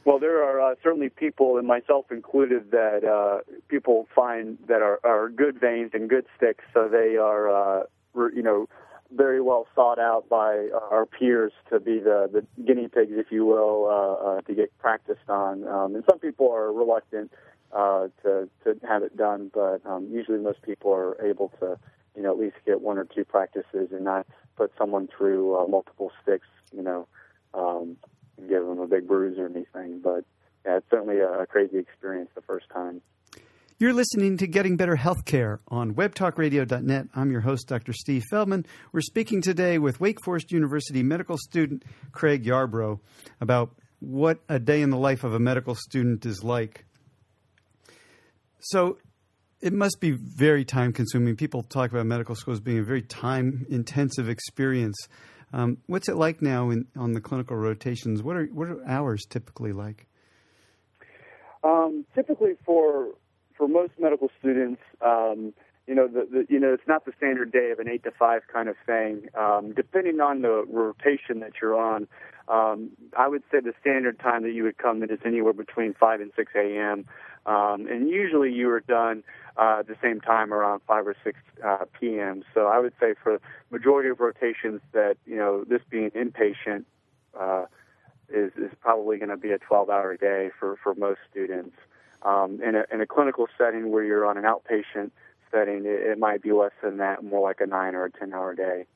Well, 0.05 0.19
there 0.19 0.43
are 0.45 0.61
uh, 0.61 0.75
certainly 0.83 1.09
people, 1.09 1.57
and 1.57 1.67
myself 1.67 2.11
included, 2.11 2.71
that 2.73 3.05
uh, 3.05 3.41
people 3.69 4.07
find 4.15 4.59
that 4.69 4.83
are, 4.83 5.01
are 5.03 5.31
good 5.31 5.59
veins 5.59 5.93
and 5.95 6.11
good 6.11 6.27
sticks. 6.37 6.65
So 6.75 6.89
they 6.89 7.17
are, 7.17 7.49
uh, 7.49 7.83
you 8.15 8.43
know, 8.43 8.69
very 9.15 9.41
well 9.41 9.67
sought 9.75 9.99
out 9.99 10.29
by 10.29 10.69
our 10.91 11.07
peers 11.07 11.53
to 11.71 11.81
be 11.81 11.99
the, 12.01 12.29
the 12.33 12.63
guinea 12.65 12.89
pigs, 12.89 13.13
if 13.15 13.31
you 13.31 13.47
will, 13.47 13.87
uh, 13.87 14.27
uh, 14.29 14.41
to 14.43 14.55
get 14.55 14.77
practiced 14.79 15.29
on. 15.29 15.67
Um, 15.67 15.95
and 15.95 16.05
some 16.09 16.19
people 16.19 16.51
are 16.53 16.73
reluctant 16.73 17.33
uh, 17.73 18.09
to 18.23 18.49
to 18.65 18.77
have 18.87 19.03
it 19.03 19.17
done, 19.17 19.51
but 19.53 19.85
um, 19.87 20.09
usually 20.11 20.39
most 20.39 20.63
people 20.63 20.93
are 20.93 21.21
able 21.25 21.51
to, 21.61 21.79
you 22.17 22.23
know, 22.23 22.31
at 22.31 22.39
least 22.39 22.57
get 22.67 22.81
one 22.81 22.99
or 22.99 23.05
two 23.05 23.25
practices 23.25 23.89
and 23.91 24.05
not 24.05 24.27
put 24.57 24.73
someone 24.79 25.09
through 25.17 25.59
uh, 25.59 25.67
multiple 25.67 26.13
sticks, 26.23 26.47
you 26.73 26.83
know. 26.83 27.07
Um, 27.53 27.97
give 28.41 28.67
them 28.67 28.79
a 28.79 28.87
big 28.87 29.07
bruise 29.07 29.39
or 29.39 29.47
anything. 29.47 30.01
But 30.03 30.25
yeah, 30.65 30.79
it's 30.79 30.87
certainly 30.91 31.19
a, 31.19 31.47
crazy 31.47 31.79
experience 31.79 32.31
the 32.35 32.43
first 32.43 32.67
time. 32.73 33.01
You're 33.79 33.93
listening 33.93 34.37
to 34.39 34.47
Getting 34.47 34.77
Better 34.77 34.97
Healthcare 34.97 35.59
on 35.69 35.95
webtalkradio.net. 35.95 37.07
I'm 37.15 37.33
your 37.33 37.41
host, 37.41 37.67
Dr. 37.67 37.93
Steve 37.93 38.23
Feldman. 38.31 38.67
We're 38.93 39.01
speaking 39.01 39.43
today 39.43 39.79
with 39.79 40.01
Wake 40.01 40.23
Forest 40.25 40.53
University 40.53 41.03
medical 41.03 41.37
student 41.37 41.83
Craig 42.13 42.45
Yarbrough 42.45 43.01
about 43.41 43.75
what 43.99 44.39
a 44.49 44.59
day 44.59 44.81
in 44.81 44.91
the 44.91 44.97
life 44.97 45.25
of 45.25 45.35
a 45.35 45.41
medical 45.41 45.75
student 45.75 46.25
is 46.25 46.45
like. 46.45 46.85
So, 48.61 48.99
it 49.61 49.73
must 49.73 49.99
be 49.99 50.11
very 50.11 50.65
time 50.65 50.93
consuming. 50.93 51.37
People 51.37 51.63
talk 51.63 51.91
about 51.91 52.05
medical 52.05 52.35
school 52.35 52.53
as 52.53 52.61
being 52.61 52.79
a 52.79 52.85
very 52.85 53.03
time 53.03 53.67
intensive 53.71 54.29
experience. 54.29 54.97
Um, 55.55 55.79
what's 55.87 56.09
it 56.09 56.17
like 56.17 56.43
now 56.43 56.71
in, 56.71 56.87
on 56.97 57.13
the 57.13 57.21
clinical 57.21 57.57
rotations? 57.57 58.25
What 58.25 58.37
are 58.37 58.47
what 58.47 58.69
are 58.69 58.85
hours 58.89 59.25
typically 59.25 59.73
like? 59.73 60.09
Um, 61.63 62.05
typically, 62.13 62.55
for 62.67 63.11
for 63.57 63.69
most 63.69 63.93
medical 64.01 64.31
students, 64.41 64.83
um, 65.01 65.55
you 65.87 65.95
know, 65.95 66.09
the, 66.09 66.27
the, 66.29 66.47
you 66.49 66.59
know, 66.59 66.75
it's 66.75 66.89
not 66.89 67.05
the 67.05 67.13
standard 67.17 67.53
day 67.53 67.71
of 67.71 67.79
an 67.79 67.89
eight 67.89 68.03
to 68.03 68.11
five 68.11 68.43
kind 68.53 68.69
of 68.69 68.75
thing. 68.85 69.29
Um, 69.39 69.73
depending 69.77 70.21
on 70.21 70.43
the 70.43 70.65
rotation 70.69 71.39
that 71.39 71.53
you're 71.63 71.79
on, 71.79 72.09
um, 72.49 72.91
I 73.17 73.29
would 73.29 73.45
say 73.53 73.61
the 73.61 73.75
standard 73.81 74.19
time 74.19 74.43
that 74.43 74.53
you 74.53 74.65
would 74.65 74.79
come 74.79 75.05
in 75.05 75.11
is 75.11 75.21
anywhere 75.25 75.53
between 75.53 75.95
five 75.95 76.21
and 76.21 76.33
six 76.35 76.51
a.m. 76.57 77.07
Um, 77.47 77.87
and 77.87 78.09
usually 78.09 78.53
you 78.53 78.71
are 78.71 78.81
done 78.81 79.23
uh, 79.57 79.77
at 79.81 79.87
the 79.87 79.97
same 80.03 80.21
time 80.21 80.53
around 80.53 80.81
5 80.87 81.07
or 81.07 81.17
6 81.23 81.39
uh, 81.65 81.85
p.m. 81.99 82.43
So 82.55 82.67
I 82.67 82.79
would 82.79 82.95
say 82.99 83.15
for 83.23 83.41
majority 83.71 84.09
of 84.09 84.21
rotations 84.21 84.81
that, 84.93 85.17
you 85.27 85.37
know, 85.37 85.65
this 85.65 85.83
being 85.91 86.11
inpatient 86.11 86.85
uh, 87.39 87.67
is, 88.29 88.53
is 88.57 88.71
probably 88.81 89.19
going 89.19 89.29
to 89.29 89.37
be 89.37 89.51
a 89.51 89.59
12-hour 89.59 90.17
day 90.17 90.51
for, 90.59 90.77
for 90.83 90.95
most 90.95 91.21
students. 91.31 91.77
Um, 92.23 92.61
in, 92.63 92.75
a, 92.75 92.85
in 92.91 93.03
a 93.03 93.07
clinical 93.07 93.47
setting 93.59 93.93
where 93.93 94.03
you're 94.03 94.25
on 94.25 94.39
an 94.39 94.45
outpatient 94.45 95.11
setting, 95.53 95.85
it, 95.85 96.01
it 96.13 96.19
might 96.19 96.43
be 96.43 96.53
less 96.53 96.73
than 96.83 96.97
that, 96.97 97.23
more 97.23 97.47
like 97.47 97.61
a 97.61 97.67
9 97.67 97.95
or 97.95 98.07
a 98.07 98.11
10-hour 98.11 98.55
day. 98.55 98.87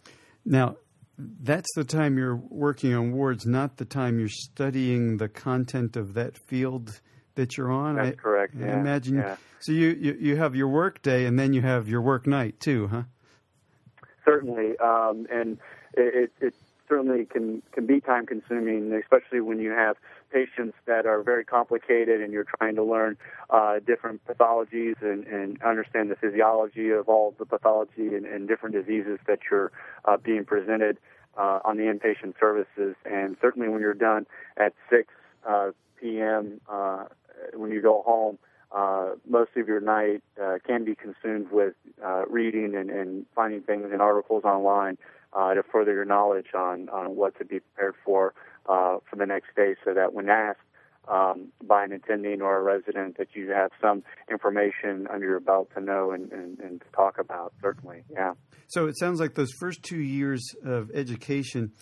Now, 0.47 0.77
that's 1.19 1.69
the 1.75 1.85
time 1.85 2.17
you're 2.17 2.37
working 2.37 2.95
on 2.95 3.13
wards, 3.13 3.45
not 3.45 3.77
the 3.77 3.85
time 3.85 4.19
you're 4.19 4.29
studying 4.29 5.19
the 5.19 5.29
content 5.29 5.97
of 5.97 6.15
that 6.15 6.39
field 6.39 7.01
that 7.39 7.57
you're 7.57 7.71
on. 7.71 7.97
That's 7.97 8.19
I, 8.19 8.21
correct. 8.21 8.55
I 8.57 8.67
yeah. 8.67 8.81
imagine. 8.81 9.17
Yeah. 9.17 9.37
So 9.61 9.73
you, 9.73 9.89
you 9.91 10.17
you 10.21 10.37
have 10.37 10.55
your 10.55 10.69
work 10.69 11.03
day 11.03 11.25
and 11.25 11.39
then 11.39 11.53
you 11.53 11.63
have 11.63 11.89
your 11.89 12.03
work 12.03 12.27
night 12.27 12.61
too, 12.61 12.89
huh? 12.89 13.03
Certainly, 14.25 14.77
um, 14.79 15.27
and 15.33 15.59
it, 15.95 16.31
it, 16.41 16.47
it 16.47 16.55
certainly 16.89 17.25
can 17.25 17.63
can 17.73 17.87
be 17.87 18.01
time 18.01 18.27
consuming, 18.27 18.93
especially 18.93 19.41
when 19.41 19.59
you 19.59 19.71
have 19.71 19.97
patients 20.33 20.77
that 20.87 21.07
are 21.07 21.23
very 21.23 21.45
complicated 21.45 22.21
and 22.21 22.33
you're 22.33 22.47
trying 22.59 22.75
to 22.75 22.83
learn 22.83 23.17
uh, 23.51 23.79
different 23.87 24.21
pathologies 24.27 25.01
and, 25.01 25.27
and 25.27 25.63
understand 25.63 26.11
the 26.11 26.17
physiology 26.17 26.91
of 26.91 27.09
all 27.09 27.35
the 27.39 27.47
pathology 27.47 28.15
and, 28.15 28.27
and 28.27 28.47
different 28.47 28.75
diseases 28.75 29.19
that 29.27 29.39
you're 29.51 29.73
uh, 30.05 30.17
being 30.19 30.45
presented 30.45 30.99
uh, 31.39 31.61
on 31.65 31.79
the 31.79 31.85
inpatient 31.85 32.35
services. 32.39 32.95
And 33.07 33.37
certainly 33.41 33.69
when 33.71 33.81
you're 33.81 33.95
done 33.95 34.27
at 34.59 34.75
6 34.91 35.09
uh, 35.49 35.71
p.m. 36.01 36.61
Uh, 36.69 37.05
when 37.55 37.71
you 37.71 37.83
go 37.83 38.03
home, 38.07 38.39
uh, 38.71 39.15
most 39.29 39.51
of 39.57 39.67
your 39.67 39.81
night 39.81 40.23
uh, 40.43 40.59
can 40.67 40.85
be 40.85 40.95
consumed 40.95 41.51
with 41.51 41.75
uh, 42.05 42.27
reading 42.27 42.75
and, 42.77 42.91
and 42.91 43.25
finding 43.35 43.63
things 43.63 43.91
in 43.93 44.01
articles 44.01 44.45
online 44.45 44.99
uh, 45.33 45.55
to 45.55 45.63
further 45.63 45.95
your 45.95 46.05
knowledge 46.05 46.49
on, 46.55 46.89
on 46.91 47.17
what 47.17 47.39
to 47.39 47.45
be 47.45 47.61
prepared 47.61 47.95
for 48.05 48.35
uh, 48.69 48.99
for 49.09 49.17
the 49.17 49.25
next 49.25 49.55
day 49.57 49.75
so 49.85 49.95
that 49.95 50.13
when 50.13 50.29
asked 50.29 50.59
um, 51.09 51.49
by 51.63 51.85
an 51.85 51.93
attending 51.93 52.43
or 52.43 52.59
a 52.59 52.63
resident 52.63 53.17
that 53.17 53.29
you 53.33 53.51
have 53.51 53.71
some 53.81 54.03
information 54.31 55.07
under 55.11 55.27
your 55.27 55.41
belt 55.41 55.71
to 55.75 55.81
know 55.81 56.11
and, 56.11 56.31
and, 56.33 56.59
and 56.59 56.81
to 56.81 56.87
talk 56.95 57.19
about, 57.19 57.55
certainly, 57.63 58.05
yeah. 58.11 58.33
So 58.69 58.87
it 58.87 58.99
sounds 58.99 59.19
like 59.19 59.35
those 59.35 59.53
first 59.59 59.83
two 59.83 60.01
years 60.01 60.43
of 60.65 60.91
education 60.93 61.73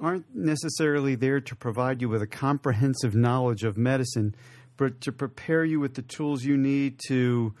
aren't 0.00 0.34
necessarily 0.34 1.14
there 1.14 1.40
to 1.40 1.54
provide 1.54 2.00
you 2.00 2.08
with 2.08 2.22
a 2.22 2.26
comprehensive 2.26 3.14
knowledge 3.14 3.62
of 3.62 3.76
medicine, 3.76 4.34
but 4.76 5.00
to 5.02 5.12
prepare 5.12 5.64
you 5.64 5.80
with 5.80 5.94
the 5.94 6.02
tools 6.02 6.44
you 6.44 6.56
need 6.56 7.00
to 7.08 7.54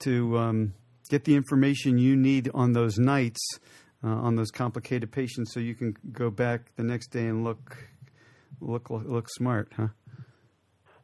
to 0.00 0.38
um, 0.38 0.74
get 1.08 1.24
the 1.24 1.34
information 1.34 1.98
you 1.98 2.16
need 2.16 2.50
on 2.54 2.72
those 2.72 2.98
nights 2.98 3.40
uh, 4.04 4.08
on 4.08 4.36
those 4.36 4.50
complicated 4.50 5.10
patients, 5.10 5.52
so 5.52 5.60
you 5.60 5.74
can 5.74 5.96
go 6.12 6.30
back 6.30 6.74
the 6.76 6.82
next 6.82 7.08
day 7.08 7.26
and 7.26 7.44
look 7.44 7.76
look 8.60 8.88
look 8.90 9.28
smart, 9.28 9.72
huh? 9.76 9.88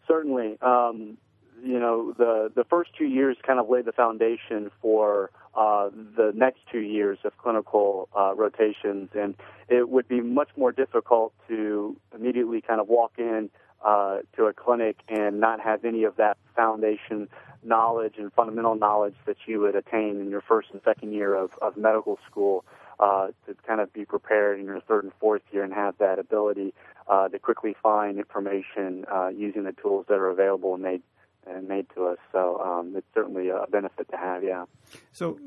Certainly. 0.06 0.58
Um, 0.60 1.16
you 1.62 1.78
know, 1.78 2.12
the 2.18 2.50
the 2.54 2.64
first 2.64 2.90
two 2.98 3.06
years 3.06 3.36
kind 3.46 3.60
of 3.60 3.68
lay 3.68 3.82
the 3.82 3.92
foundation 3.92 4.70
for 4.80 5.30
uh, 5.54 5.90
the 6.16 6.32
next 6.34 6.60
two 6.70 6.80
years 6.80 7.18
of 7.24 7.36
clinical 7.38 8.08
uh, 8.18 8.34
rotations, 8.34 9.10
and 9.14 9.36
it 9.68 9.88
would 9.88 10.08
be 10.08 10.20
much 10.20 10.48
more 10.56 10.72
difficult 10.72 11.32
to 11.48 11.96
immediately 12.14 12.60
kind 12.60 12.80
of 12.80 12.88
walk 12.88 13.12
in 13.18 13.48
uh, 13.84 14.18
to 14.36 14.46
a 14.46 14.52
clinic 14.52 14.98
and 15.08 15.40
not 15.40 15.60
have 15.60 15.84
any 15.84 16.04
of 16.04 16.16
that 16.16 16.36
foundation 16.54 17.28
knowledge 17.64 18.14
and 18.18 18.32
fundamental 18.32 18.74
knowledge 18.74 19.14
that 19.26 19.36
you 19.46 19.60
would 19.60 19.76
attain 19.76 20.20
in 20.20 20.30
your 20.30 20.40
first 20.40 20.68
and 20.72 20.80
second 20.84 21.12
year 21.12 21.34
of, 21.34 21.52
of 21.62 21.76
medical 21.76 22.18
school 22.28 22.64
uh, 22.98 23.28
to 23.46 23.54
kind 23.66 23.80
of 23.80 23.92
be 23.92 24.04
prepared 24.04 24.58
in 24.58 24.66
your 24.66 24.80
third 24.80 25.04
and 25.04 25.12
fourth 25.20 25.42
year 25.52 25.64
and 25.64 25.72
have 25.72 25.96
that 25.98 26.18
ability 26.18 26.74
uh, 27.08 27.28
to 27.28 27.38
quickly 27.38 27.74
find 27.82 28.18
information 28.18 29.04
uh, 29.12 29.28
using 29.28 29.64
the 29.64 29.72
tools 29.72 30.06
that 30.08 30.14
are 30.14 30.28
available 30.28 30.74
and 30.74 30.82
made 30.82 31.02
and 31.44 31.66
made 31.66 31.86
to 31.92 32.06
us. 32.06 32.18
So 32.30 32.60
um, 32.60 32.94
it's 32.96 33.06
certainly 33.12 33.48
a 33.48 33.66
benefit 33.68 34.08
to 34.10 34.16
have. 34.16 34.44
Yeah. 34.44 34.66
So 35.12 35.40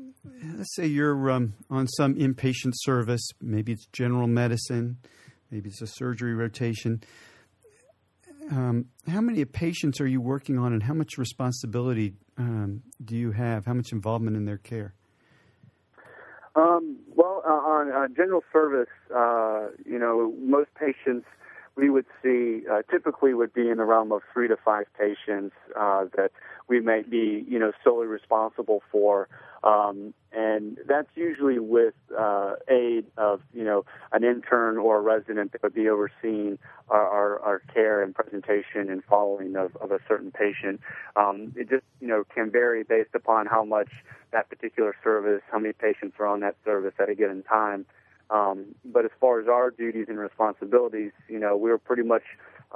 let's 0.54 0.74
say 0.74 0.86
you're 0.86 1.30
um, 1.30 1.54
on 1.70 1.88
some 1.88 2.14
inpatient 2.16 2.72
service. 2.74 3.26
Maybe 3.40 3.72
it's 3.72 3.86
general 3.92 4.26
medicine. 4.26 4.98
Maybe 5.50 5.70
it's 5.70 5.80
a 5.80 5.86
surgery 5.86 6.34
rotation. 6.34 7.02
Um, 8.50 8.86
how 9.08 9.20
many 9.20 9.44
patients 9.44 10.00
are 10.00 10.06
you 10.06 10.20
working 10.20 10.58
on, 10.58 10.72
and 10.72 10.82
how 10.82 10.94
much 10.94 11.18
responsibility 11.18 12.14
um, 12.38 12.82
do 13.04 13.16
you 13.16 13.32
have? 13.32 13.66
How 13.66 13.74
much 13.74 13.92
involvement 13.92 14.36
in 14.36 14.44
their 14.44 14.58
care? 14.58 14.94
Um, 16.54 16.98
well, 17.14 17.42
uh, 17.46 17.50
on 17.50 17.92
uh, 17.92 18.08
general 18.16 18.42
service, 18.52 18.88
uh, 19.14 19.68
you 19.84 19.98
know, 19.98 20.32
most 20.40 20.70
patients 20.74 21.26
we 21.76 21.90
would 21.90 22.06
see 22.22 22.62
uh, 22.70 22.80
typically 22.90 23.34
would 23.34 23.52
be 23.52 23.68
in 23.68 23.76
the 23.76 23.84
realm 23.84 24.10
of 24.10 24.22
three 24.32 24.48
to 24.48 24.56
five 24.56 24.86
patients 24.98 25.54
uh, 25.78 26.06
that 26.16 26.30
we 26.68 26.80
might 26.80 27.10
be, 27.10 27.44
you 27.46 27.58
know, 27.58 27.72
solely 27.84 28.06
responsible 28.06 28.82
for. 28.90 29.28
Um, 29.64 30.14
and 30.32 30.78
that's 30.86 31.08
usually 31.14 31.58
with 31.58 31.94
uh, 32.16 32.54
aid 32.68 33.06
of, 33.16 33.40
you 33.54 33.64
know, 33.64 33.84
an 34.12 34.22
intern 34.22 34.76
or 34.76 34.98
a 34.98 35.00
resident 35.00 35.52
that 35.52 35.62
would 35.62 35.74
be 35.74 35.88
overseeing 35.88 36.58
our, 36.88 37.06
our, 37.08 37.40
our 37.40 37.58
care 37.72 38.02
and 38.02 38.14
presentation 38.14 38.90
and 38.90 39.02
following 39.04 39.56
of, 39.56 39.74
of 39.76 39.90
a 39.92 39.98
certain 40.06 40.30
patient. 40.30 40.80
Um, 41.16 41.54
it 41.56 41.70
just, 41.70 41.84
you 42.00 42.06
know, 42.06 42.24
can 42.34 42.50
vary 42.50 42.84
based 42.84 43.14
upon 43.14 43.46
how 43.46 43.64
much 43.64 43.88
that 44.32 44.48
particular 44.50 44.94
service, 45.02 45.42
how 45.50 45.58
many 45.58 45.72
patients 45.72 46.16
are 46.18 46.26
on 46.26 46.40
that 46.40 46.56
service 46.64 46.94
at 47.00 47.08
a 47.08 47.14
given 47.14 47.42
time. 47.42 47.86
Um, 48.28 48.74
but 48.84 49.04
as 49.04 49.10
far 49.20 49.40
as 49.40 49.48
our 49.48 49.70
duties 49.70 50.06
and 50.08 50.18
responsibilities, 50.18 51.12
you 51.28 51.38
know, 51.38 51.56
we're 51.56 51.78
pretty 51.78 52.02
much 52.02 52.24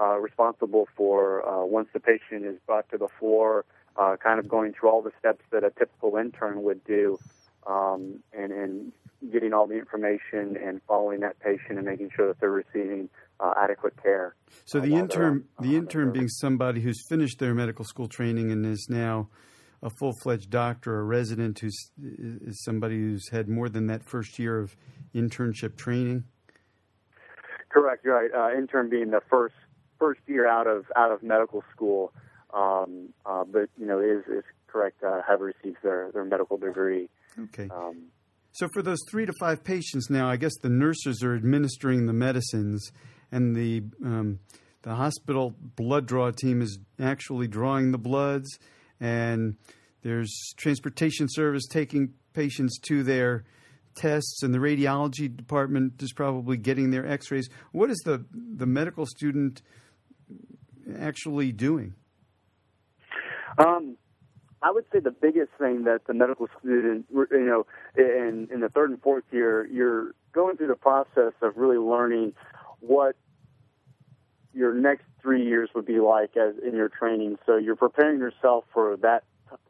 uh, 0.01 0.17
responsible 0.19 0.89
for 0.97 1.47
uh, 1.47 1.65
once 1.65 1.89
the 1.93 2.01
patient 2.01 2.45
is 2.45 2.57
brought 2.67 2.89
to 2.91 2.99
the 2.99 3.09
floor, 3.19 3.65
uh, 3.97 4.17
kind 4.23 4.39
of 4.39 4.49
going 4.49 4.73
through 4.73 4.91
all 4.91 5.03
the 5.03 5.13
steps 5.19 5.45
that 5.51 5.65
a 5.65 5.71
typical 5.71 6.17
intern 6.17 6.63
would 6.63 6.83
do, 6.85 7.19
um, 7.67 8.21
and, 8.33 8.53
and 8.53 8.93
getting 9.31 9.53
all 9.53 9.67
the 9.67 9.79
information 9.79 10.57
and 10.57 10.81
following 10.89 11.21
that 11.21 11.39
patient 11.41 11.79
and 11.79 11.85
making 11.85 12.11
sure 12.15 12.29
that 12.29 12.41
they're 12.41 12.51
receiving 12.51 13.09
uh, 13.39 13.53
adequate 13.61 13.95
care. 14.03 14.35
So 14.65 14.81
the 14.81 14.95
intern, 14.95 15.45
the 15.61 15.77
intern 15.77 16.13
being 16.13 16.29
somebody 16.29 16.81
who's 16.81 17.03
finished 17.09 17.39
their 17.39 17.55
medical 17.55 17.85
school 17.85 18.09
training 18.09 18.51
and 18.51 18.65
is 18.65 18.87
now 18.91 19.29
a 19.83 19.91
full 19.91 20.13
fledged 20.23 20.51
doctor, 20.51 20.99
a 20.99 21.03
resident 21.03 21.59
who's 21.59 21.91
is 22.03 22.63
somebody 22.65 22.97
who's 22.97 23.29
had 23.31 23.49
more 23.49 23.69
than 23.69 23.87
that 23.87 24.05
first 24.05 24.39
year 24.39 24.59
of 24.59 24.77
internship 25.15 25.77
training. 25.77 26.25
Correct. 27.71 28.05
Right. 28.05 28.31
Uh, 28.35 28.57
intern 28.57 28.91
being 28.91 29.11
the 29.11 29.23
first 29.31 29.55
first 29.99 30.21
year 30.27 30.49
out 30.49 30.67
of 30.67 30.87
out 30.97 31.13
of 31.13 31.23
medical 31.23 31.63
school, 31.75 32.13
um, 32.55 33.11
uh, 33.27 33.45
but 33.45 33.69
you 33.79 33.87
know 33.87 34.01
is 34.01 34.25
is 34.27 34.45
correct. 34.67 35.03
Uh, 35.03 35.21
have 35.27 35.41
received 35.41 35.79
their 35.83 36.11
their 36.13 36.25
medical 36.25 36.57
degree. 36.57 37.09
Okay. 37.39 37.69
Um, 37.71 38.07
so 38.53 38.69
for 38.75 38.83
those 38.83 38.99
three 39.11 39.27
to 39.27 39.33
five 39.39 39.63
patients 39.63 40.11
now, 40.11 40.29
I 40.29 40.37
guess 40.37 40.53
the 40.61 40.69
nurses 40.69 41.23
are 41.23 41.35
administering 41.35 42.07
the 42.07 42.13
medicines, 42.13 42.91
and 43.31 43.55
the 43.55 43.83
um, 44.05 44.41
the 44.83 44.95
hospital 44.95 45.55
blood 45.77 46.07
draw 46.07 46.31
team 46.31 46.61
is 46.63 46.79
actually 46.99 47.47
drawing 47.47 47.93
the 47.93 47.99
bloods 47.99 48.59
and 49.01 49.57
there's 50.03 50.55
transportation 50.57 51.27
service 51.29 51.67
taking 51.67 52.15
patients 52.33 52.79
to 52.79 53.03
their 53.03 53.45
tests, 53.97 54.43
and 54.43 54.55
the 54.55 54.59
radiology 54.59 55.35
department 55.35 56.01
is 56.03 56.13
probably 56.13 56.57
getting 56.57 56.91
their 56.91 57.07
X-rays. 57.07 57.49
What 57.73 57.91
is 57.91 57.99
the 58.05 58.25
the 58.33 58.67
medical 58.67 59.07
student 59.07 59.63
actually 60.99 61.53
doing? 61.53 61.95
Um, 63.59 63.97
I 64.63 64.71
would 64.71 64.85
say 64.93 65.01
the 65.01 65.11
biggest 65.11 65.51
thing 65.59 65.85
that 65.85 66.07
the 66.07 66.15
medical 66.15 66.49
student, 66.59 67.07
you 67.11 67.27
know, 67.31 67.67
in 67.97 68.49
in 68.53 68.61
the 68.61 68.69
third 68.69 68.91
and 68.91 69.01
fourth 69.01 69.25
year, 69.31 69.67
you're 69.67 70.15
going 70.33 70.57
through 70.57 70.69
the 70.69 70.77
process 70.77 71.33
of 71.41 71.57
really 71.57 71.79
learning 71.79 72.35
what 72.81 73.17
your 74.53 74.75
next 74.75 75.05
three 75.23 75.45
years 75.45 75.71
would 75.75 75.87
be 75.87 76.01
like 76.01 76.37
as 76.37 76.55
in 76.67 76.75
your 76.75 76.89
training. 76.89 77.39
So 77.47 77.57
you're 77.57 77.77
preparing 77.77 78.19
yourself 78.19 78.65
for 78.73 78.97
that 78.99 79.25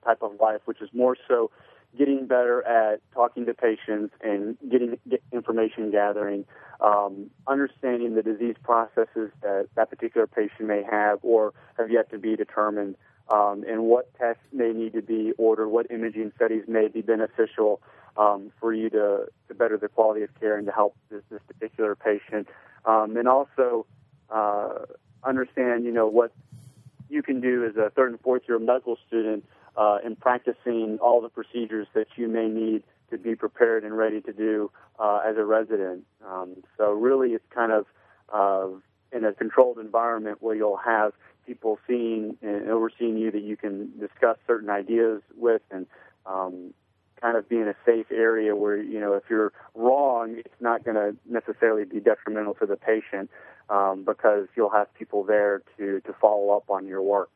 type 0.05 0.23
of 0.23 0.33
life, 0.41 0.61
which 0.65 0.81
is 0.81 0.89
more 0.93 1.17
so 1.29 1.51
getting 1.97 2.27
better 2.27 2.67
at 2.67 3.01
talking 3.13 3.47
to 3.47 3.55
patients 3.55 4.15
and 4.23 4.57
getting 4.71 4.99
get 5.09 5.23
information 5.33 5.91
gathering, 5.91 6.45
um, 6.81 7.31
understanding 7.47 8.15
the 8.15 8.23
disease 8.23 8.55
processes 8.63 9.31
that 9.43 9.69
that 9.77 9.91
particular 9.91 10.27
patient 10.27 10.63
may 10.63 10.83
have 10.89 11.19
or 11.23 11.53
have 11.79 11.91
yet 11.91 12.11
to 12.11 12.19
be 12.19 12.37
determined, 12.37 12.97
um, 13.31 13.65
and 13.69 13.85
what 13.85 14.13
tests 14.19 14.43
may 14.53 14.73
need 14.73 14.93
to 14.95 15.03
be 15.03 15.33
ordered, 15.39 15.69
what 15.69 15.91
imaging 15.91 16.33
studies 16.37 16.65
may 16.67 16.89
be 16.89 17.01
beneficial 17.01 17.81
um, 18.17 18.51
for 18.59 18.73
you 18.73 18.91
to, 18.91 19.27
to 19.49 19.55
better 19.55 19.77
the 19.79 19.89
quality 19.89 20.23
of 20.23 20.31
care 20.41 20.57
and 20.57 20.67
to 20.67 20.73
help 20.73 20.97
this, 21.11 21.23
this 21.31 21.41
particular 21.47 21.95
patient, 21.95 22.49
um, 22.85 23.17
and 23.17 23.29
also 23.29 23.87
uh, 24.31 24.81
understand, 25.23 25.85
you 25.85 25.93
know, 25.93 26.07
what 26.07 26.33
you 27.09 27.23
can 27.23 27.41
do 27.41 27.65
as 27.65 27.77
a 27.77 27.91
third 27.91 28.11
and 28.11 28.21
fourth 28.21 28.43
year 28.49 28.59
medical 28.59 28.97
student 29.07 29.45
uh, 29.77 29.99
in 30.05 30.17
practicing 30.17 30.99
all 31.01 31.21
the 31.21 31.29
procedures 31.29 31.87
that 31.95 32.07
you 32.17 32.29
may 32.29 32.49
need 32.49 32.83
to 33.11 33.19
be 33.19 33.35
prepared 33.35 33.85
and 33.85 33.97
ready 33.97 34.21
to 34.21 34.33
do 34.33 34.71
uh, 34.99 35.21
as 35.27 35.37
a 35.37 35.45
resident. 35.45 36.05
Um, 36.27 36.57
so 36.77 36.93
really, 36.93 37.31
it's 37.31 37.45
kind 37.53 37.73
of 37.73 37.87
uh, 38.33 38.69
in 39.13 39.25
a 39.25 39.33
controlled 39.33 39.79
environment 39.79 40.39
where 40.41 40.55
you'll 40.55 40.77
have 40.77 41.13
people 41.51 41.81
seeing 41.89 42.37
and 42.43 42.71
overseeing 42.71 43.19
you 43.19 43.33
that 43.33 43.43
you 43.43 43.57
can 43.57 43.91
discuss 43.99 44.37
certain 44.47 44.71
ideas 44.71 45.21
with 45.37 45.63
and 45.73 45.87
um, 46.27 46.73
kind 47.21 47.37
of 47.37 47.49
be 47.49 47.57
in 47.57 47.67
a 47.67 47.75
safe 47.85 48.07
area 48.13 48.55
where 48.55 48.77
you 48.81 49.01
know 49.01 49.15
if 49.15 49.25
you're 49.29 49.53
wrong 49.75 50.37
it's 50.39 50.61
not 50.61 50.85
going 50.85 50.95
to 50.95 51.17
necessarily 51.29 51.85
be 51.85 51.99
detrimental 51.99 52.55
to 52.55 52.67
the 52.67 52.77
patient 52.77 53.29
um, 53.69 54.05
because 54.05 54.47
you'll 54.57 54.71
have 54.71 54.93
people 54.95 55.25
there 55.25 55.63
to, 55.77 56.01
to 56.01 56.13
follow 56.21 56.57
up 56.57 56.71
on 56.71 56.87
your 56.87 57.03
work. 57.03 57.31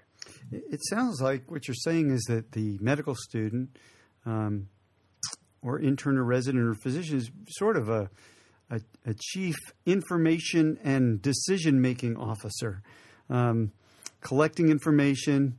It 0.53 0.81
sounds 0.89 1.21
like 1.21 1.51
what 1.51 1.67
you're 1.67 1.75
saying 1.75 2.11
is 2.11 2.23
that 2.29 2.53
the 2.53 2.79
medical 2.81 3.17
student 3.17 3.77
um, 4.25 4.69
or 5.61 5.81
intern 5.81 6.19
or 6.19 6.25
resident 6.25 6.65
or 6.65 6.75
physician 6.75 7.19
is 7.19 7.31
sort 7.49 7.77
of 7.77 7.89
a, 7.89 8.11
a, 8.71 8.81
a 9.07 9.15
chief 9.15 9.57
information 9.87 10.79
and 10.85 11.21
decision 11.21 11.81
making 11.81 12.17
officer, 12.17 12.83
um, 13.29 13.73
collecting 14.25 14.69
information, 14.69 15.59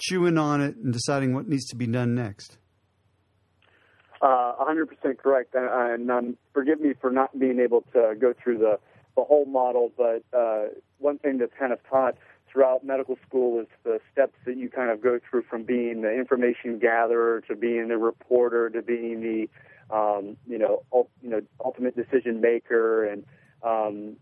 chewing 0.00 0.38
on 0.38 0.62
it, 0.62 0.76
and 0.76 0.92
deciding 0.92 1.34
what 1.34 1.46
needs 1.46 1.66
to 1.66 1.76
be 1.76 1.86
done 1.86 2.14
next. 2.14 2.56
Uh, 4.22 4.54
100% 4.58 5.18
correct. 5.18 5.54
And, 5.54 6.10
um, 6.10 6.36
forgive 6.54 6.80
me 6.80 6.94
for 7.00 7.10
not 7.10 7.38
being 7.38 7.60
able 7.60 7.82
to 7.92 8.14
go 8.18 8.32
through 8.42 8.58
the 8.58 8.78
the 9.16 9.24
whole 9.24 9.46
model, 9.46 9.90
but 9.96 10.22
uh, 10.32 10.66
one 10.98 11.18
thing 11.18 11.38
that's 11.38 11.52
kind 11.58 11.72
of 11.72 11.80
taught 11.90 12.14
throughout 12.50 12.84
medical 12.84 13.16
school 13.26 13.60
is 13.60 13.66
the 13.82 13.98
steps 14.12 14.34
that 14.46 14.56
you 14.56 14.70
kind 14.70 14.90
of 14.90 15.02
go 15.02 15.18
through 15.28 15.42
from 15.50 15.64
being 15.64 16.02
the 16.02 16.12
information 16.12 16.78
gatherer 16.78 17.40
to 17.42 17.56
being 17.56 17.88
the 17.88 17.98
reporter 17.98 18.70
to 18.70 18.80
being 18.80 19.20
the 19.20 19.94
um, 19.94 20.36
you 20.46 20.56
know 20.56 20.82
you 21.20 21.30
know 21.30 21.40
ultimate 21.64 21.96
decision 21.96 22.40
maker 22.40 23.04
and 23.04 23.24
um, 23.64 24.16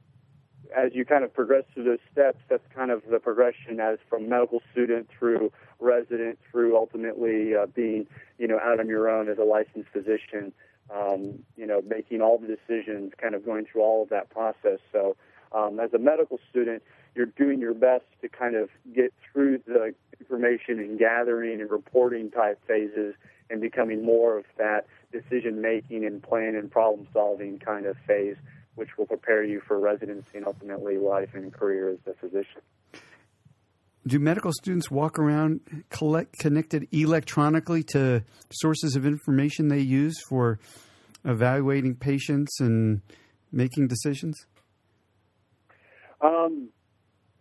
as 0.74 0.92
you 0.94 1.05
kind 1.05 1.24
of 1.24 1.33
progress 1.33 1.64
through 1.74 1.85
those 1.85 1.98
steps, 2.12 2.38
that's 2.48 2.62
kind 2.74 2.90
of 2.90 3.02
the 3.11 3.18
progression 3.18 3.81
as 3.81 3.98
from 4.09 4.29
medical 4.29 4.62
student 4.72 5.09
through 5.18 5.52
resident 5.79 6.38
through 6.50 6.76
ultimately 6.76 7.55
uh, 7.55 7.66
being, 7.66 8.07
you 8.38 8.48
know, 8.48 8.59
out 8.59 8.81
on 8.81 8.88
your 8.88 9.09
own 9.09 9.29
as 9.29 9.38
a 9.38 9.44
licensed 9.44 9.88
physician. 9.92 10.52
Um, 10.94 11.40
you 11.57 11.66
know, 11.66 11.83
making 11.85 12.20
all 12.20 12.38
the 12.38 12.46
decisions, 12.46 13.12
kind 13.20 13.35
of 13.35 13.44
going 13.44 13.66
through 13.66 13.83
all 13.83 14.05
of 14.05 14.09
that 14.11 14.31
process. 14.31 14.79
So, 14.92 15.16
um, 15.50 15.81
as 15.81 15.92
a 15.92 15.98
medical 15.98 16.38
student, 16.48 16.81
you're 17.16 17.26
doing 17.26 17.59
your 17.59 17.74
best 17.74 18.05
to 18.22 18.29
kind 18.29 18.55
of 18.55 18.68
get 18.94 19.12
through 19.33 19.62
the 19.66 19.94
information 20.20 20.79
and 20.79 20.96
gathering 20.96 21.61
and 21.61 21.68
reporting 21.72 22.31
type 22.31 22.61
phases 22.68 23.16
and 23.50 23.61
becoming 23.61 24.05
more 24.05 24.38
of 24.38 24.44
that 24.59 24.87
decision 25.11 25.61
making 25.61 26.05
and 26.05 26.22
plan 26.22 26.55
and 26.55 26.70
problem 26.70 27.09
solving 27.12 27.59
kind 27.59 27.87
of 27.87 27.96
phase 28.07 28.37
which 28.76 28.96
will 28.96 29.06
prepare 29.06 29.42
you 29.42 29.60
for 29.66 29.78
residency 29.78 30.36
and 30.36 30.46
ultimately 30.46 30.98
life 30.98 31.30
and 31.34 31.52
career 31.52 31.90
as 31.90 31.98
a 32.06 32.14
physician. 32.14 32.62
Do 34.06 34.20
medical 34.20 34.52
students 34.52 34.88
walk 34.88 35.18
around 35.18 35.84
collect, 35.90 36.38
connected 36.38 36.86
electronically 36.92 37.82
to 37.88 38.22
sources 38.52 38.94
of 38.94 39.04
information 39.04 39.66
they 39.66 39.80
use 39.80 40.14
for 40.28 40.60
evaluating 41.24 41.96
patients 41.96 42.60
and 42.60 43.02
making 43.50 43.88
decisions? 43.88 44.46
Um, 46.20 46.68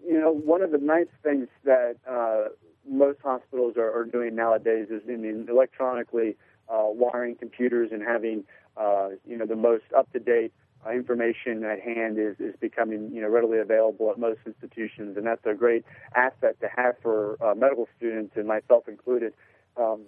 you 0.03 0.19
know, 0.19 0.31
one 0.31 0.63
of 0.63 0.71
the 0.71 0.79
nice 0.79 1.07
things 1.23 1.47
that 1.65 1.97
uh, 2.09 2.49
most 2.89 3.19
hospitals 3.23 3.77
are, 3.77 3.91
are, 3.99 4.05
doing 4.05 4.35
nowadays 4.35 4.87
is 4.89 5.01
in, 5.07 5.23
in 5.23 5.47
electronically 5.49 6.35
uh, 6.69 6.85
wiring 6.87 7.35
computers 7.35 7.91
and 7.91 8.01
having, 8.01 8.43
uh, 8.77 9.09
you 9.25 9.37
know, 9.37 9.45
the 9.45 9.55
most 9.55 9.83
up-to-date 9.95 10.53
information 10.93 11.63
at 11.63 11.79
hand 11.79 12.17
is, 12.19 12.35
is 12.39 12.55
becoming 12.59 13.11
you 13.11 13.21
know 13.21 13.29
readily 13.29 13.59
available 13.59 14.11
at 14.11 14.19
most 14.19 14.39
institutions, 14.45 15.17
and 15.17 15.25
that's 15.25 15.45
a 15.45 15.53
great 15.53 15.85
asset 16.15 16.59
to 16.61 16.69
have 16.75 16.95
for 17.01 17.37
uh, 17.43 17.55
medical 17.55 17.87
students 17.97 18.33
and 18.35 18.47
myself 18.47 18.87
included. 18.87 19.33
Um, 19.77 20.03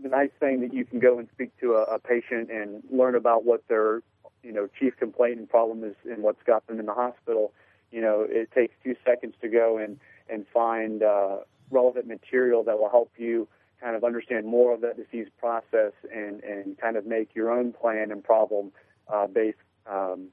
the 0.00 0.08
nice 0.08 0.30
thing 0.40 0.60
that 0.60 0.74
you 0.74 0.84
can 0.84 0.98
go 0.98 1.18
and 1.18 1.28
speak 1.32 1.50
to 1.60 1.74
a, 1.74 1.82
a 1.82 1.98
patient 1.98 2.50
and 2.50 2.82
learn 2.90 3.14
about 3.14 3.44
what 3.44 3.66
their 3.68 4.02
you 4.42 4.52
know 4.52 4.68
chief 4.78 4.96
complaint 4.96 5.38
and 5.38 5.48
problem 5.48 5.84
is 5.84 5.94
and 6.04 6.22
what's 6.22 6.42
got 6.44 6.66
them 6.66 6.80
in 6.80 6.86
the 6.86 6.94
hospital. 6.94 7.52
You 7.90 8.00
know, 8.00 8.26
it 8.28 8.50
takes 8.52 8.74
two 8.82 8.96
seconds 9.04 9.34
to 9.42 9.48
go 9.48 9.78
and 9.78 9.98
and 10.28 10.46
find 10.52 11.02
uh, 11.02 11.38
relevant 11.70 12.06
material 12.06 12.62
that 12.64 12.78
will 12.78 12.90
help 12.90 13.10
you 13.16 13.48
kind 13.80 13.96
of 13.96 14.04
understand 14.04 14.46
more 14.46 14.72
of 14.72 14.80
that 14.82 14.96
disease 14.96 15.28
process 15.38 15.92
and 16.14 16.42
and 16.42 16.78
kind 16.78 16.96
of 16.96 17.06
make 17.06 17.34
your 17.34 17.50
own 17.50 17.72
plan 17.72 18.10
and 18.10 18.22
problem 18.22 18.72
uh, 19.12 19.26
based 19.26 19.58
um, 19.86 20.28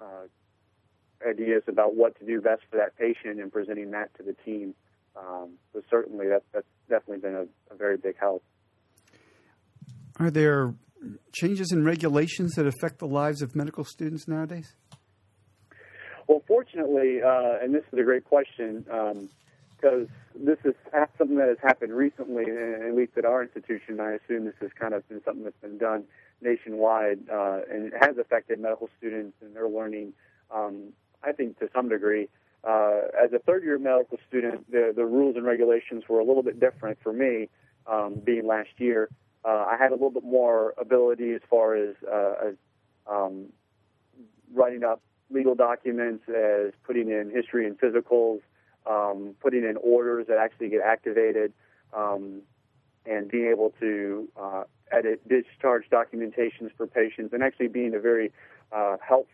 uh, 0.00 0.26
ideas 1.28 1.62
about 1.68 1.94
what 1.94 2.18
to 2.18 2.26
do 2.26 2.40
best 2.40 2.62
for 2.70 2.78
that 2.78 2.96
patient 2.96 3.40
and 3.40 3.52
presenting 3.52 3.90
that 3.90 4.14
to 4.16 4.22
the 4.22 4.34
team. 4.44 4.74
Um, 5.16 5.54
so 5.72 5.82
certainly 5.90 6.28
that, 6.28 6.42
that's 6.52 6.66
definitely 6.88 7.18
been 7.18 7.34
a, 7.34 7.74
a 7.74 7.76
very 7.76 7.96
big 7.96 8.16
help. 8.18 8.42
Are 10.18 10.30
there 10.30 10.74
changes 11.32 11.72
in 11.72 11.84
regulations 11.84 12.54
that 12.54 12.66
affect 12.66 12.98
the 12.98 13.06
lives 13.06 13.42
of 13.42 13.56
medical 13.56 13.84
students 13.84 14.28
nowadays? 14.28 14.74
Well, 16.28 16.42
fortunately, 16.46 17.20
uh, 17.22 17.58
and 17.62 17.74
this 17.74 17.82
is 17.92 17.98
a 17.98 18.02
great 18.04 18.24
question, 18.24 18.84
because 18.84 20.06
um, 20.06 20.44
this 20.46 20.58
is 20.64 20.74
something 21.18 21.36
that 21.38 21.48
has 21.48 21.58
happened 21.62 21.92
recently, 21.92 22.44
at 22.44 22.94
least 22.94 23.12
at 23.16 23.24
our 23.24 23.42
institution. 23.42 23.98
I 23.98 24.12
assume 24.12 24.44
this 24.44 24.54
has 24.60 24.70
kind 24.78 24.94
of 24.94 25.08
been 25.08 25.20
something 25.24 25.42
that's 25.42 25.60
been 25.60 25.78
done 25.78 26.04
nationwide, 26.42 27.20
uh, 27.30 27.60
and 27.70 27.92
it 27.92 27.92
has 28.00 28.18
affected 28.18 28.58
medical 28.60 28.88
students 28.98 29.36
and 29.42 29.54
their 29.54 29.68
learning. 29.68 30.12
Um, 30.50 30.92
I 31.22 31.32
think 31.32 31.58
to 31.58 31.68
some 31.74 31.88
degree. 31.88 32.28
Uh, 32.62 33.02
as 33.22 33.32
a 33.32 33.38
third-year 33.38 33.78
medical 33.78 34.18
student, 34.28 34.70
the, 34.70 34.92
the 34.94 35.04
rules 35.04 35.36
and 35.36 35.46
regulations 35.46 36.04
were 36.08 36.18
a 36.18 36.24
little 36.24 36.42
bit 36.42 36.60
different 36.60 36.98
for 37.02 37.12
me. 37.12 37.48
Um, 37.86 38.20
being 38.22 38.46
last 38.46 38.68
year, 38.76 39.08
uh, 39.44 39.64
I 39.70 39.76
had 39.78 39.90
a 39.90 39.94
little 39.94 40.10
bit 40.10 40.24
more 40.24 40.74
ability 40.76 41.32
as 41.32 41.40
far 41.48 41.74
as, 41.74 41.94
uh, 42.10 42.34
as 42.48 42.54
um, 43.10 43.46
writing 44.52 44.84
up 44.84 45.00
legal 45.30 45.54
documents, 45.54 46.24
as 46.28 46.72
putting 46.84 47.10
in 47.10 47.30
history 47.34 47.66
and 47.66 47.78
physicals, 47.78 48.40
um, 48.86 49.34
putting 49.40 49.64
in 49.64 49.76
orders 49.82 50.26
that 50.26 50.36
actually 50.36 50.68
get 50.68 50.82
activated, 50.82 51.52
um, 51.94 52.42
and 53.06 53.30
being 53.30 53.46
able 53.46 53.72
to 53.80 54.28
uh, 54.38 54.64
edit 54.92 55.26
discharge 55.28 55.84
documentations 55.90 56.70
for 56.76 56.86
patients, 56.86 57.32
and 57.32 57.42
actually 57.42 57.68
being 57.68 57.94
a 57.94 58.00
very 58.00 58.32
uh, 58.72 58.96
help 59.06 59.28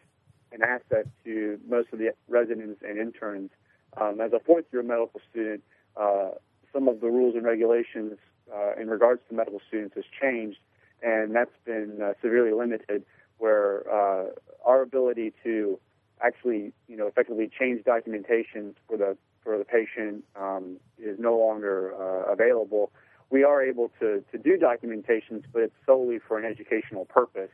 and 0.53 0.63
asset 0.63 1.07
to 1.25 1.59
most 1.69 1.89
of 1.93 1.99
the 1.99 2.13
residents 2.29 2.81
and 2.87 2.99
interns. 2.99 3.51
Um, 3.97 4.21
as 4.21 4.33
a 4.33 4.41
fourth 4.41 4.65
year 4.73 4.83
medical 4.83 5.21
student, 5.31 5.63
uh, 5.97 6.31
some 6.73 6.89
of 6.89 7.01
the 7.01 7.09
rules 7.09 7.35
and 7.35 7.45
regulations 7.45 8.19
uh, 8.55 8.81
in 8.81 8.89
regards 8.89 9.21
to 9.29 9.35
medical 9.35 9.61
students 9.67 9.95
has 9.95 10.05
changed, 10.21 10.59
and 11.03 11.35
that's 11.35 11.57
been 11.65 12.01
uh, 12.03 12.13
severely 12.23 12.53
limited. 12.53 13.05
Where 13.39 13.83
uh, 13.93 14.31
our 14.65 14.81
ability 14.81 15.35
to 15.45 15.79
actually, 16.23 16.73
you 16.89 16.97
know, 16.97 17.07
effectively 17.07 17.51
change 17.59 17.85
documentation 17.85 18.75
for 18.89 18.97
the 18.97 19.17
for 19.43 19.59
the 19.59 19.65
patient 19.65 20.25
um, 20.35 20.79
is 20.99 21.19
no 21.19 21.37
longer 21.39 21.95
uh, 21.95 22.33
available 22.33 22.91
we 23.31 23.43
are 23.45 23.63
able 23.63 23.91
to, 24.01 24.25
to 24.33 24.39
do 24.39 24.57
documentations, 24.57 25.45
but 25.53 25.63
it's 25.63 25.75
solely 25.85 26.19
for 26.19 26.39
an 26.39 26.45
educational 26.45 27.05
purpose 27.07 27.51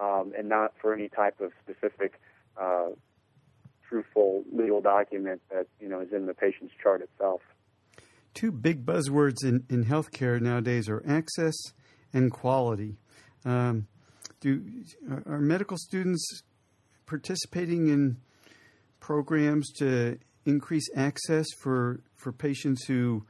um, 0.00 0.32
and 0.36 0.48
not 0.48 0.72
for 0.80 0.92
any 0.92 1.08
type 1.08 1.40
of 1.40 1.52
specific 1.62 2.20
uh, 2.60 2.88
truthful 3.88 4.44
legal 4.52 4.80
document 4.80 5.40
that 5.50 5.66
you 5.80 5.88
know 5.88 6.00
is 6.00 6.12
in 6.12 6.26
the 6.26 6.34
patient's 6.34 6.74
chart 6.82 7.02
itself. 7.02 7.40
Two 8.34 8.50
big 8.50 8.86
buzzwords 8.86 9.44
in, 9.44 9.64
in 9.68 9.84
healthcare 9.84 10.40
nowadays 10.40 10.88
are 10.88 11.02
access 11.06 11.54
and 12.12 12.32
quality. 12.32 12.96
Um, 13.44 13.86
do 14.40 14.62
are 15.26 15.40
medical 15.40 15.76
students 15.76 16.42
participating 17.06 17.88
in 17.88 18.16
programs 19.00 19.70
to 19.72 20.18
increase 20.46 20.88
access 20.96 21.46
for 21.60 22.00
for 22.16 22.32
patients 22.32 22.84
who 22.86 23.24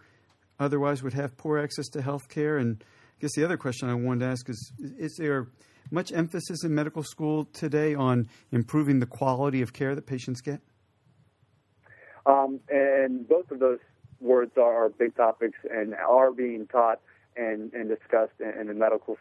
otherwise 0.59 1.03
would 1.03 1.15
have 1.15 1.37
poor 1.37 1.59
access 1.59 1.89
to 1.89 2.03
health 2.03 2.29
care? 2.29 2.59
And 2.59 2.83
I 2.83 3.21
guess 3.21 3.33
the 3.35 3.45
other 3.45 3.57
question 3.57 3.89
I 3.89 3.95
wanted 3.95 4.21
to 4.21 4.27
ask 4.27 4.49
is 4.49 4.73
Is 4.99 5.17
there 5.19 5.49
much 5.91 6.13
emphasis 6.13 6.65
in 6.65 6.75
medical 6.75 7.03
school 7.03 7.45
today 7.53 7.95
on 7.95 8.29
improving 8.51 9.01
the 9.01 9.07
quality 9.07 9.63
of 9.63 9.73
care 9.73 9.95
that 9.95 10.07
patients 10.07 10.41
get? 10.41 10.61
Um, 12.25 12.61
and 12.69 13.29
both 13.29 13.51
of 13.51 13.59
those 13.59 13.81
words 14.21 14.53
are 14.57 14.89
big 14.89 15.17
topics 15.17 15.59
and 15.71 15.95
are 15.95 16.31
being 16.31 16.67
taught 16.69 17.01
and, 17.37 17.73
and 17.73 17.89
discussed 17.89 18.41
in, 18.41 18.69
the 18.69 18.75
medical 18.75 19.19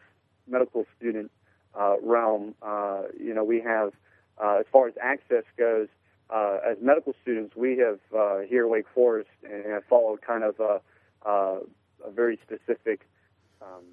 medical 0.48 0.86
student 0.98 1.32
uh, 1.80 1.96
realm. 2.02 2.56
Uh, 2.62 3.04
you 3.20 3.34
know, 3.34 3.44
we 3.44 3.62
have, 3.62 3.94
uh, 4.41 4.58
as 4.60 4.65
far 4.72 4.88
as 4.88 4.94
access 5.02 5.44
goes, 5.58 5.88
uh, 6.30 6.58
as 6.70 6.78
medical 6.82 7.13
students, 7.22 7.56
we 7.56 7.78
have 7.78 8.00
uh, 8.17 8.39
here 8.39 8.65
at 8.65 8.70
Wake 8.70 8.86
Forest 8.94 9.30
and 9.44 9.65
have 9.65 9.84
followed 9.86 10.22
kind 10.22 10.44
of 10.44 10.56
uh, 11.26 11.58
a 12.06 12.12
very 12.12 12.40
specific 12.44 13.08
um, 13.62 13.84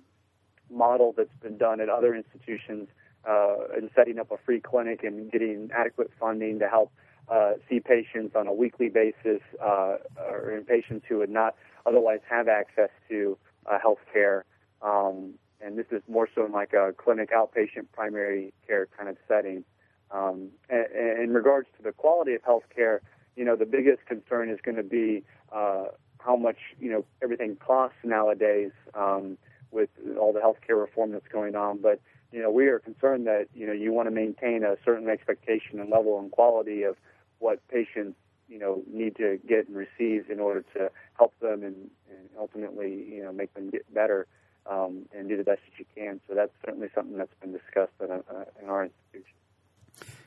model 0.70 1.14
that's 1.16 1.34
been 1.42 1.58
done 1.58 1.80
at 1.80 1.88
other 1.88 2.14
institutions 2.14 2.88
uh, 3.28 3.56
in 3.76 3.90
setting 3.94 4.18
up 4.18 4.30
a 4.30 4.36
free 4.44 4.60
clinic 4.60 5.02
and 5.02 5.30
getting 5.30 5.70
adequate 5.76 6.10
funding 6.18 6.58
to 6.58 6.68
help 6.68 6.92
uh, 7.30 7.52
see 7.68 7.80
patients 7.80 8.34
on 8.34 8.46
a 8.46 8.52
weekly 8.52 8.88
basis 8.88 9.42
uh, 9.62 9.96
or 10.30 10.56
in 10.56 10.64
patients 10.64 11.04
who 11.08 11.18
would 11.18 11.30
not 11.30 11.54
otherwise 11.84 12.20
have 12.28 12.48
access 12.48 12.90
to 13.08 13.36
uh, 13.66 13.78
health 13.78 13.98
care. 14.12 14.44
Um, 14.80 15.34
and 15.60 15.76
this 15.76 15.86
is 15.90 16.02
more 16.08 16.28
so 16.34 16.46
in 16.46 16.52
like 16.52 16.72
a 16.72 16.94
clinic 16.96 17.30
outpatient 17.32 17.86
primary 17.92 18.52
care 18.66 18.88
kind 18.96 19.08
of 19.08 19.16
setting. 19.26 19.64
Um, 20.10 20.48
and, 20.70 20.86
and 20.86 21.22
in 21.22 21.34
regards 21.34 21.68
to 21.76 21.82
the 21.82 21.92
quality 21.92 22.34
of 22.34 22.42
health 22.44 22.64
care, 22.74 23.02
you 23.36 23.44
know, 23.44 23.56
the 23.56 23.66
biggest 23.66 24.06
concern 24.06 24.48
is 24.50 24.58
going 24.62 24.76
to 24.76 24.82
be 24.82 25.22
uh, 25.52 25.86
how 26.28 26.36
much 26.36 26.58
you 26.78 26.90
know 26.90 27.04
everything 27.22 27.56
costs 27.56 27.96
nowadays 28.04 28.70
um, 28.94 29.38
with 29.70 29.88
all 30.20 30.34
the 30.34 30.40
healthcare 30.40 30.78
reform 30.78 31.10
that's 31.12 31.28
going 31.28 31.56
on. 31.56 31.78
But 31.78 32.00
you 32.32 32.42
know 32.42 32.50
we 32.50 32.66
are 32.66 32.78
concerned 32.78 33.26
that 33.26 33.46
you 33.54 33.66
know 33.66 33.72
you 33.72 33.92
want 33.94 34.08
to 34.08 34.14
maintain 34.14 34.62
a 34.62 34.76
certain 34.84 35.08
expectation 35.08 35.80
and 35.80 35.90
level 35.90 36.20
and 36.20 36.30
quality 36.30 36.82
of 36.82 36.96
what 37.38 37.66
patients 37.68 38.16
you 38.46 38.58
know 38.58 38.82
need 38.86 39.16
to 39.16 39.38
get 39.48 39.68
and 39.68 39.76
receive 39.76 40.30
in 40.30 40.38
order 40.38 40.62
to 40.74 40.90
help 41.16 41.32
them 41.40 41.62
and, 41.62 41.90
and 42.10 42.28
ultimately 42.38 43.06
you 43.10 43.22
know 43.22 43.32
make 43.32 43.52
them 43.54 43.70
get 43.70 43.82
better 43.94 44.26
um, 44.70 45.06
and 45.16 45.30
do 45.30 45.36
the 45.38 45.44
best 45.44 45.60
that 45.64 45.78
you 45.78 45.86
can. 45.96 46.20
So 46.28 46.34
that's 46.34 46.52
certainly 46.62 46.88
something 46.94 47.16
that's 47.16 47.32
been 47.40 47.52
discussed 47.52 47.94
in, 48.02 48.10
uh, 48.10 48.44
in 48.62 48.68
our 48.68 48.84
institution. 48.84 49.34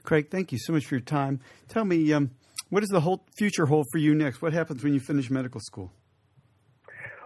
Craig, 0.02 0.32
thank 0.32 0.52
you 0.52 0.58
so 0.58 0.74
much 0.74 0.88
for 0.88 0.96
your 0.96 1.02
time. 1.02 1.42
Tell 1.68 1.86
me, 1.86 2.12
um, 2.12 2.32
What 2.72 2.80
does 2.80 2.90
the 2.90 3.02
whole 3.02 3.26
future 3.36 3.66
hold 3.66 3.88
for 3.92 3.98
you 3.98 4.16
next? 4.16 4.42
What 4.42 4.54
happens 4.54 4.82
when 4.82 4.94
you 4.94 5.02
finish 5.02 5.30
medical 5.30 5.60
school? 5.60 5.92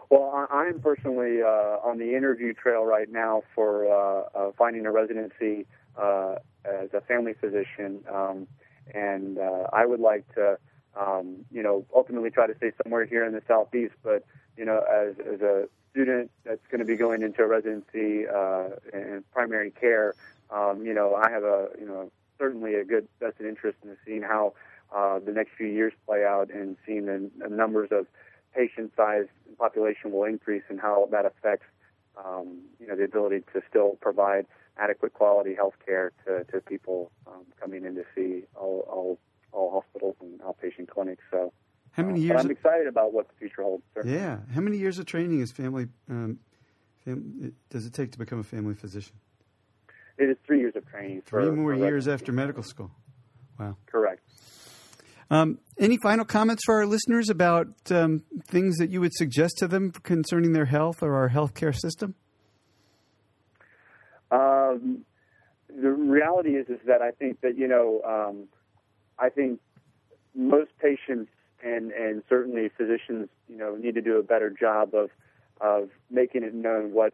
Well, 0.10 0.48
I'm 0.52 0.80
personally 0.80 1.44
uh, 1.44 1.78
on 1.86 2.00
the 2.00 2.16
interview 2.16 2.56
trail 2.56 2.84
right 2.84 3.08
now 3.08 3.44
for 3.54 3.86
uh, 3.86 4.24
uh, 4.34 4.52
finding 4.58 4.88
a 4.88 4.92
residency 4.92 5.68
uh, 6.02 6.38
as 6.66 6.90
a 6.96 7.02
family 7.02 7.34
physician, 7.40 8.04
um, 8.12 8.48
and 8.92 9.38
uh, 9.38 9.68
I 9.72 9.86
would 9.86 10.00
like 10.00 10.26
to, 10.34 10.58
um, 11.00 11.46
you 11.52 11.62
know, 11.62 11.86
ultimately 11.96 12.32
try 12.32 12.48
to 12.48 12.58
stay 12.58 12.72
somewhere 12.84 13.06
here 13.06 13.24
in 13.24 13.34
the 13.34 13.44
southeast. 13.48 13.94
But 14.02 14.26
you 14.58 14.66
know, 14.66 14.80
as 14.80 15.14
as 15.32 15.42
a 15.42 15.68
student 15.92 16.32
that's 16.44 16.66
going 16.72 16.80
to 16.80 16.86
be 16.86 16.96
going 16.96 17.22
into 17.22 17.44
a 17.44 17.48
residency 17.48 18.28
uh, 18.28 18.70
in 18.94 19.24
primary 19.32 19.70
care, 19.70 20.16
um, 20.50 20.84
you 20.84 20.94
know, 20.96 21.14
I 21.14 21.30
have 21.30 21.44
a 21.44 21.68
you 21.80 21.86
know 21.86 22.12
certainly 22.40 22.74
a 22.74 22.84
good 22.84 23.08
vested 23.20 23.46
interest 23.46 23.78
in 23.84 23.96
seeing 24.06 24.24
how 24.24 24.54
uh, 24.94 25.20
the 25.20 25.32
next 25.32 25.52
few 25.58 25.68
years 25.68 25.94
play 26.06 26.26
out 26.26 26.50
and 26.54 26.78
seeing 26.86 27.06
the, 27.06 27.30
the 27.38 27.50
numbers 27.50 27.90
of 27.92 28.08
patient 28.54 28.92
size 28.96 29.26
and 29.48 29.58
population 29.58 30.12
will 30.12 30.24
increase 30.24 30.64
and 30.70 30.80
how 30.80 31.08
that 31.12 31.26
affects 31.26 31.66
um, 32.24 32.62
you 32.80 32.88
know 32.88 32.96
the 32.96 33.04
ability 33.04 33.42
to 33.54 33.62
still 33.70 33.98
provide 34.02 34.46
adequate 34.78 35.14
quality 35.14 35.54
health 35.56 35.76
care 35.86 36.12
to, 36.26 36.44
to 36.46 36.62
people 36.62 37.12
um, 37.28 37.46
coming 37.60 37.86
in 37.86 37.96
to 37.96 38.04
see 38.16 38.44
all, 38.56 38.86
all 38.90 39.20
all 39.52 39.72
hospitals 39.72 40.16
and 40.22 40.40
outpatient 40.42 40.90
clinics. 40.90 41.24
So 41.32 41.54
how 41.92 42.04
many 42.04 42.20
um, 42.20 42.26
years? 42.26 42.42
I'm 42.42 42.52
excited 42.52 42.88
about 42.88 43.14
what 43.14 43.28
the 43.28 43.34
future 43.40 43.64
holds. 43.64 43.84
Certainly. 43.94 44.18
Yeah. 44.18 44.40
How 44.54 44.62
many 44.62 44.78
years 44.78 45.00
of 45.00 45.06
training 45.06 45.40
is 45.40 45.52
family? 45.52 45.88
Um, 46.10 46.40
fam, 47.04 47.54
does 47.70 47.86
it 47.86 47.94
take 47.94 48.12
to 48.12 48.18
become 48.18 48.40
a 48.40 48.44
family 48.44 48.74
physician? 48.74 49.16
It 50.18 50.30
is 50.30 50.38
three 50.46 50.60
years 50.60 50.76
of 50.76 50.90
training. 50.90 51.24
Three 51.26 51.46
for, 51.46 51.52
more 51.54 51.74
for 51.74 51.80
years 51.80 52.08
after 52.08 52.32
medical 52.32 52.64
school. 52.64 52.92
Wow. 53.60 53.78
Correct. 53.86 54.22
Um, 55.30 55.60
any 55.78 55.98
final 55.98 56.26
comments 56.26 56.64
for 56.66 56.76
our 56.76 56.86
listeners 56.86 57.30
about 57.30 57.68
um, 57.90 58.24
things 58.48 58.78
that 58.78 58.90
you 58.90 59.02
would 59.02 59.14
suggest 59.14 59.58
to 59.58 59.68
them 59.68 59.92
concerning 59.92 60.54
their 60.54 60.66
health 60.66 61.02
or 61.02 61.16
our 61.16 61.30
healthcare 61.30 61.76
system? 61.76 62.16
Um, 64.32 65.06
the 65.70 65.92
reality 65.92 66.52
is 66.52 66.68
is 66.70 66.80
that 66.88 67.02
I 67.02 67.12
think 67.12 67.42
that 67.42 67.58
you 67.58 67.68
know 67.68 68.02
um, 68.04 68.48
I 69.20 69.30
think 69.30 69.60
most 70.34 70.72
patients 70.80 71.32
and 71.64 71.92
and 71.92 72.24
certainly 72.30 72.70
physicians 72.70 73.30
you 73.50 73.58
know 73.58 73.76
need 73.76 73.96
to 73.96 74.02
do 74.02 74.18
a 74.18 74.24
better 74.24 74.50
job 74.50 74.94
of 74.94 75.10
of 75.62 75.90
making 76.10 76.44
it 76.44 76.54
known 76.54 76.94
what 76.94 77.14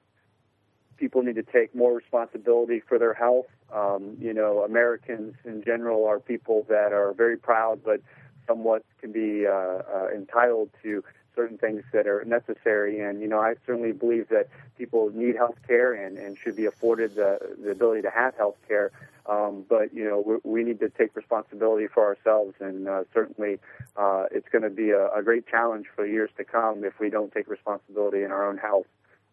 people 1.02 1.24
need 1.24 1.36
to 1.36 1.44
take 1.44 1.74
more 1.74 1.96
responsibility 1.96 2.80
for 2.80 3.00
their 3.00 3.16
health. 3.16 3.48
Um, 3.74 4.16
you 4.22 4.34
know, 4.34 4.64
Americans 4.64 5.34
in 5.44 5.64
general 5.64 6.06
are 6.06 6.20
people 6.20 6.64
that 6.70 6.94
are 6.94 7.12
very 7.14 7.38
proud, 7.38 7.84
but 7.84 8.02
somewhat 8.48 8.86
can 9.02 9.12
be 9.12 9.48
uh, 9.48 9.52
uh, 9.52 10.08
entitled 10.14 10.70
to 10.84 11.04
certain 11.36 11.58
things 11.58 11.82
that 11.92 12.06
are 12.06 12.24
necessary. 12.26 13.00
And 13.00 13.20
you 13.20 13.28
know, 13.28 13.40
I 13.40 13.56
certainly 13.66 13.94
believe 13.94 14.30
that 14.30 14.48
people 14.78 15.10
need 15.12 15.36
health 15.36 15.58
care 15.68 15.92
and, 15.94 16.20
and 16.20 16.38
should 16.38 16.56
be 16.56 16.68
afforded 16.68 17.16
the, 17.16 17.40
the 17.64 17.72
ability 17.72 18.04
to 18.04 18.12
have 18.12 18.36
health 18.36 18.58
care. 18.68 18.92
Um, 19.26 19.66
but 19.68 19.92
you 19.96 20.04
know, 20.04 20.20
we, 20.22 20.36
we 20.44 20.64
need 20.64 20.80
to 20.82 20.90
take 20.90 21.16
responsibility 21.16 21.88
for 21.88 22.06
ourselves, 22.06 22.54
and 22.60 22.88
uh, 22.88 23.04
certainly, 23.12 23.58
uh, 23.98 24.26
it's 24.32 24.50
going 24.50 24.64
to 24.64 24.70
be 24.70 24.92
a, 24.92 25.12
a 25.14 25.24
great 25.24 25.48
challenge 25.48 25.88
for 25.96 26.06
years 26.06 26.30
to 26.38 26.44
come 26.44 26.84
if 26.84 27.00
we 27.00 27.10
don't 27.10 27.32
take 27.32 27.48
responsibility 27.48 28.22
in 28.24 28.32
our 28.32 28.48
own 28.48 28.58
health. 28.58 28.86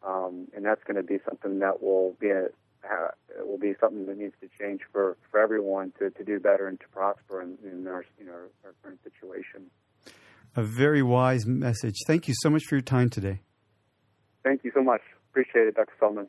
Um, 0.08 0.48
and 0.56 0.64
that's 0.64 0.82
going 0.84 0.96
to 0.96 1.02
be 1.02 1.18
something 1.28 1.58
that 1.58 1.82
will 1.82 2.16
be 2.18 2.30
a, 2.30 2.46
uh, 2.84 3.08
will 3.44 3.58
be 3.58 3.74
something 3.78 4.06
that 4.06 4.16
needs 4.16 4.34
to 4.40 4.48
change 4.58 4.80
for, 4.90 5.18
for 5.30 5.38
everyone 5.38 5.92
to, 5.98 6.08
to 6.10 6.24
do 6.24 6.40
better 6.40 6.66
and 6.66 6.80
to 6.80 6.88
prosper 6.88 7.42
in, 7.42 7.58
in 7.62 7.86
our 7.86 8.06
you 8.18 8.24
know 8.24 8.32
our 8.64 8.74
current 8.82 9.00
situation. 9.04 9.66
A 10.56 10.62
very 10.62 11.02
wise 11.02 11.46
message. 11.46 11.96
Thank 12.06 12.26
you 12.26 12.34
so 12.38 12.48
much 12.48 12.64
for 12.64 12.76
your 12.76 12.82
time 12.82 13.10
today. 13.10 13.40
Thank 14.42 14.64
you 14.64 14.70
so 14.74 14.82
much. 14.82 15.02
Appreciate 15.30 15.68
it, 15.68 15.74
Dr. 15.74 15.92
Feldman. 16.00 16.28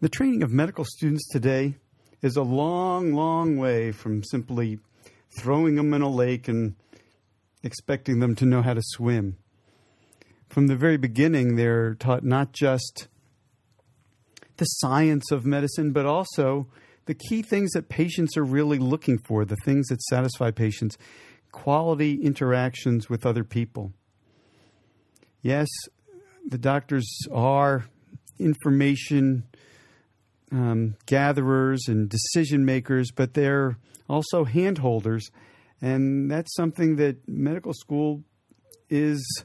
The 0.00 0.08
training 0.08 0.42
of 0.42 0.50
medical 0.50 0.86
students 0.86 1.28
today 1.30 1.74
is 2.22 2.36
a 2.36 2.42
long, 2.42 3.12
long 3.12 3.58
way 3.58 3.92
from 3.92 4.24
simply 4.24 4.78
throwing 5.38 5.74
them 5.74 5.92
in 5.92 6.00
a 6.00 6.08
lake 6.08 6.48
and 6.48 6.76
expecting 7.62 8.20
them 8.20 8.34
to 8.36 8.46
know 8.46 8.62
how 8.62 8.72
to 8.72 8.80
swim. 8.82 9.36
From 10.50 10.66
the 10.66 10.74
very 10.74 10.96
beginning, 10.96 11.54
they're 11.54 11.94
taught 11.94 12.24
not 12.24 12.52
just 12.52 13.06
the 14.56 14.64
science 14.64 15.30
of 15.30 15.46
medicine, 15.46 15.92
but 15.92 16.06
also 16.06 16.66
the 17.06 17.14
key 17.14 17.40
things 17.40 17.70
that 17.70 17.88
patients 17.88 18.36
are 18.36 18.42
really 18.42 18.78
looking 18.78 19.16
for, 19.18 19.44
the 19.44 19.56
things 19.64 19.86
that 19.86 20.02
satisfy 20.02 20.50
patients, 20.50 20.98
quality 21.52 22.14
interactions 22.20 23.08
with 23.08 23.24
other 23.24 23.44
people. 23.44 23.92
Yes, 25.40 25.68
the 26.44 26.58
doctors 26.58 27.08
are 27.32 27.86
information 28.40 29.44
um, 30.50 30.96
gatherers 31.06 31.84
and 31.86 32.08
decision 32.08 32.64
makers, 32.64 33.12
but 33.14 33.34
they're 33.34 33.78
also 34.08 34.44
handholders, 34.44 35.30
and 35.80 36.28
that's 36.28 36.56
something 36.56 36.96
that 36.96 37.28
medical 37.28 37.72
school 37.72 38.24
is 38.88 39.44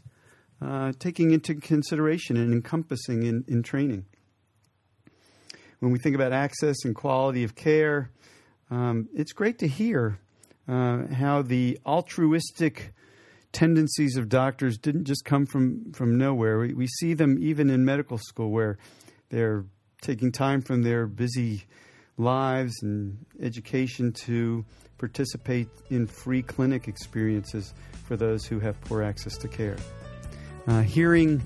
uh, 0.62 0.94
taking 1.00 1.32
into 1.32 1.56
consideration 1.56 2.38
and 2.38 2.54
encompassing 2.54 3.24
in, 3.24 3.44
in 3.48 3.64
training. 3.64 4.06
When 5.80 5.92
we 5.92 6.00
think 6.00 6.16
about 6.16 6.32
access 6.32 6.86
and 6.86 6.96
quality 6.96 7.44
of 7.44 7.56
care, 7.56 8.12
um, 8.72 9.08
it's 9.14 9.34
great 9.34 9.60
to 9.60 9.68
hear 9.68 10.20
uh, 10.68 11.08
how 11.08 11.42
the 11.42 11.80
altruistic 11.86 12.94
tendencies 13.52 14.18
of 14.18 14.28
doctors 14.28 14.78
didn't 14.78 15.06
just 15.06 15.24
come 15.24 15.46
from, 15.46 15.94
from 15.94 16.18
nowhere. 16.18 16.60
We, 16.60 16.74
we 16.74 16.88
see 16.88 17.14
them 17.14 17.38
even 17.40 17.70
in 17.70 17.86
medical 17.86 18.18
school 18.18 18.52
where 18.52 18.78
they're 19.30 19.66
taking 20.02 20.32
time 20.32 20.62
from 20.62 20.82
their 20.82 21.08
busy 21.08 21.64
lives 22.18 22.74
and 22.82 23.26
education 23.42 24.12
to 24.12 24.66
participate 24.98 25.68
in 25.90 26.08
free 26.08 26.42
clinic 26.42 26.88
experiences 26.88 27.74
for 28.06 28.16
those 28.16 28.46
who 28.46 28.60
have 28.60 28.80
poor 28.82 29.02
access 29.04 29.38
to 29.38 29.48
care. 29.48 29.78
Uh, 30.68 30.82
hearing 30.82 31.42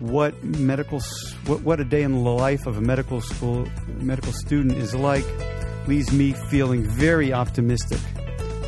what 0.00 0.42
medical 0.42 1.00
what, 1.46 1.60
what 1.62 1.80
a 1.80 1.84
day 1.84 2.02
in 2.02 2.12
the 2.12 2.18
life 2.18 2.66
of 2.66 2.76
a 2.76 2.80
medical 2.80 3.20
school 3.20 3.66
medical 3.86 4.32
student 4.32 4.76
is 4.76 4.94
like 4.94 5.24
leaves 5.86 6.12
me 6.12 6.32
feeling 6.50 6.82
very 6.82 7.32
optimistic 7.32 8.00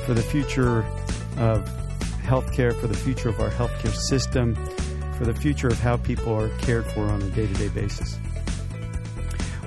for 0.04 0.14
the 0.14 0.22
future 0.22 0.84
of 1.38 1.68
healthcare, 2.22 2.78
for 2.80 2.86
the 2.86 2.96
future 2.96 3.28
of 3.28 3.40
our 3.40 3.50
healthcare 3.50 3.94
system, 3.94 4.54
for 5.16 5.24
the 5.24 5.34
future 5.34 5.68
of 5.68 5.78
how 5.80 5.96
people 5.96 6.34
are 6.34 6.48
cared 6.58 6.84
for 6.86 7.04
on 7.04 7.22
a 7.22 7.30
day 7.30 7.46
to 7.46 7.54
day 7.54 7.68
basis. 7.68 8.18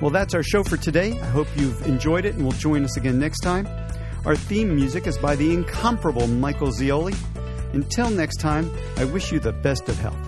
Well, 0.00 0.10
that's 0.10 0.34
our 0.34 0.42
show 0.42 0.62
for 0.62 0.76
today. 0.76 1.12
I 1.12 1.26
hope 1.26 1.46
you've 1.56 1.86
enjoyed 1.86 2.24
it 2.24 2.34
and 2.34 2.44
will 2.44 2.52
join 2.52 2.84
us 2.84 2.96
again 2.96 3.18
next 3.18 3.40
time. 3.40 3.68
Our 4.24 4.36
theme 4.36 4.74
music 4.74 5.06
is 5.06 5.18
by 5.18 5.36
the 5.36 5.52
incomparable 5.52 6.26
Michael 6.26 6.68
Zioli. 6.68 7.14
Until 7.72 8.10
next 8.10 8.40
time, 8.40 8.70
I 8.96 9.04
wish 9.04 9.32
you 9.32 9.40
the 9.40 9.52
best 9.52 9.88
of 9.88 9.98
health. 9.98 10.18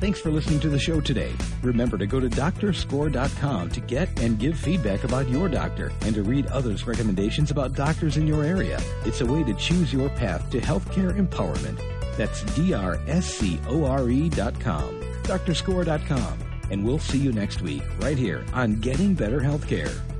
Thanks 0.00 0.20
for 0.20 0.30
listening 0.30 0.60
to 0.60 0.68
the 0.68 0.78
show 0.78 1.00
today. 1.00 1.32
Remember 1.62 1.96
to 1.96 2.06
go 2.06 2.20
to 2.20 2.28
doctorscore.com 2.28 3.70
to 3.70 3.80
get 3.80 4.20
and 4.20 4.38
give 4.38 4.58
feedback 4.58 5.04
about 5.04 5.28
your 5.30 5.48
doctor 5.48 5.92
and 6.02 6.14
to 6.14 6.22
read 6.22 6.46
others' 6.48 6.86
recommendations 6.86 7.50
about 7.50 7.72
doctors 7.72 8.18
in 8.18 8.26
your 8.26 8.44
area. 8.44 8.78
It's 9.06 9.22
a 9.22 9.26
way 9.26 9.42
to 9.44 9.54
choose 9.54 9.92
your 9.92 10.10
path 10.10 10.50
to 10.50 10.60
healthcare 10.60 11.18
empowerment. 11.18 11.80
That's 12.16 12.42
D-R-S-C-O-R-E 12.54 14.28
dot 14.28 14.60
com. 14.60 15.00
Doctorscore.com. 15.22 16.38
And 16.70 16.84
we'll 16.84 16.98
see 16.98 17.18
you 17.18 17.32
next 17.32 17.62
week 17.62 17.82
right 18.00 18.18
here 18.18 18.44
on 18.52 18.80
Getting 18.80 19.14
Better 19.14 19.40
Healthcare. 19.40 20.13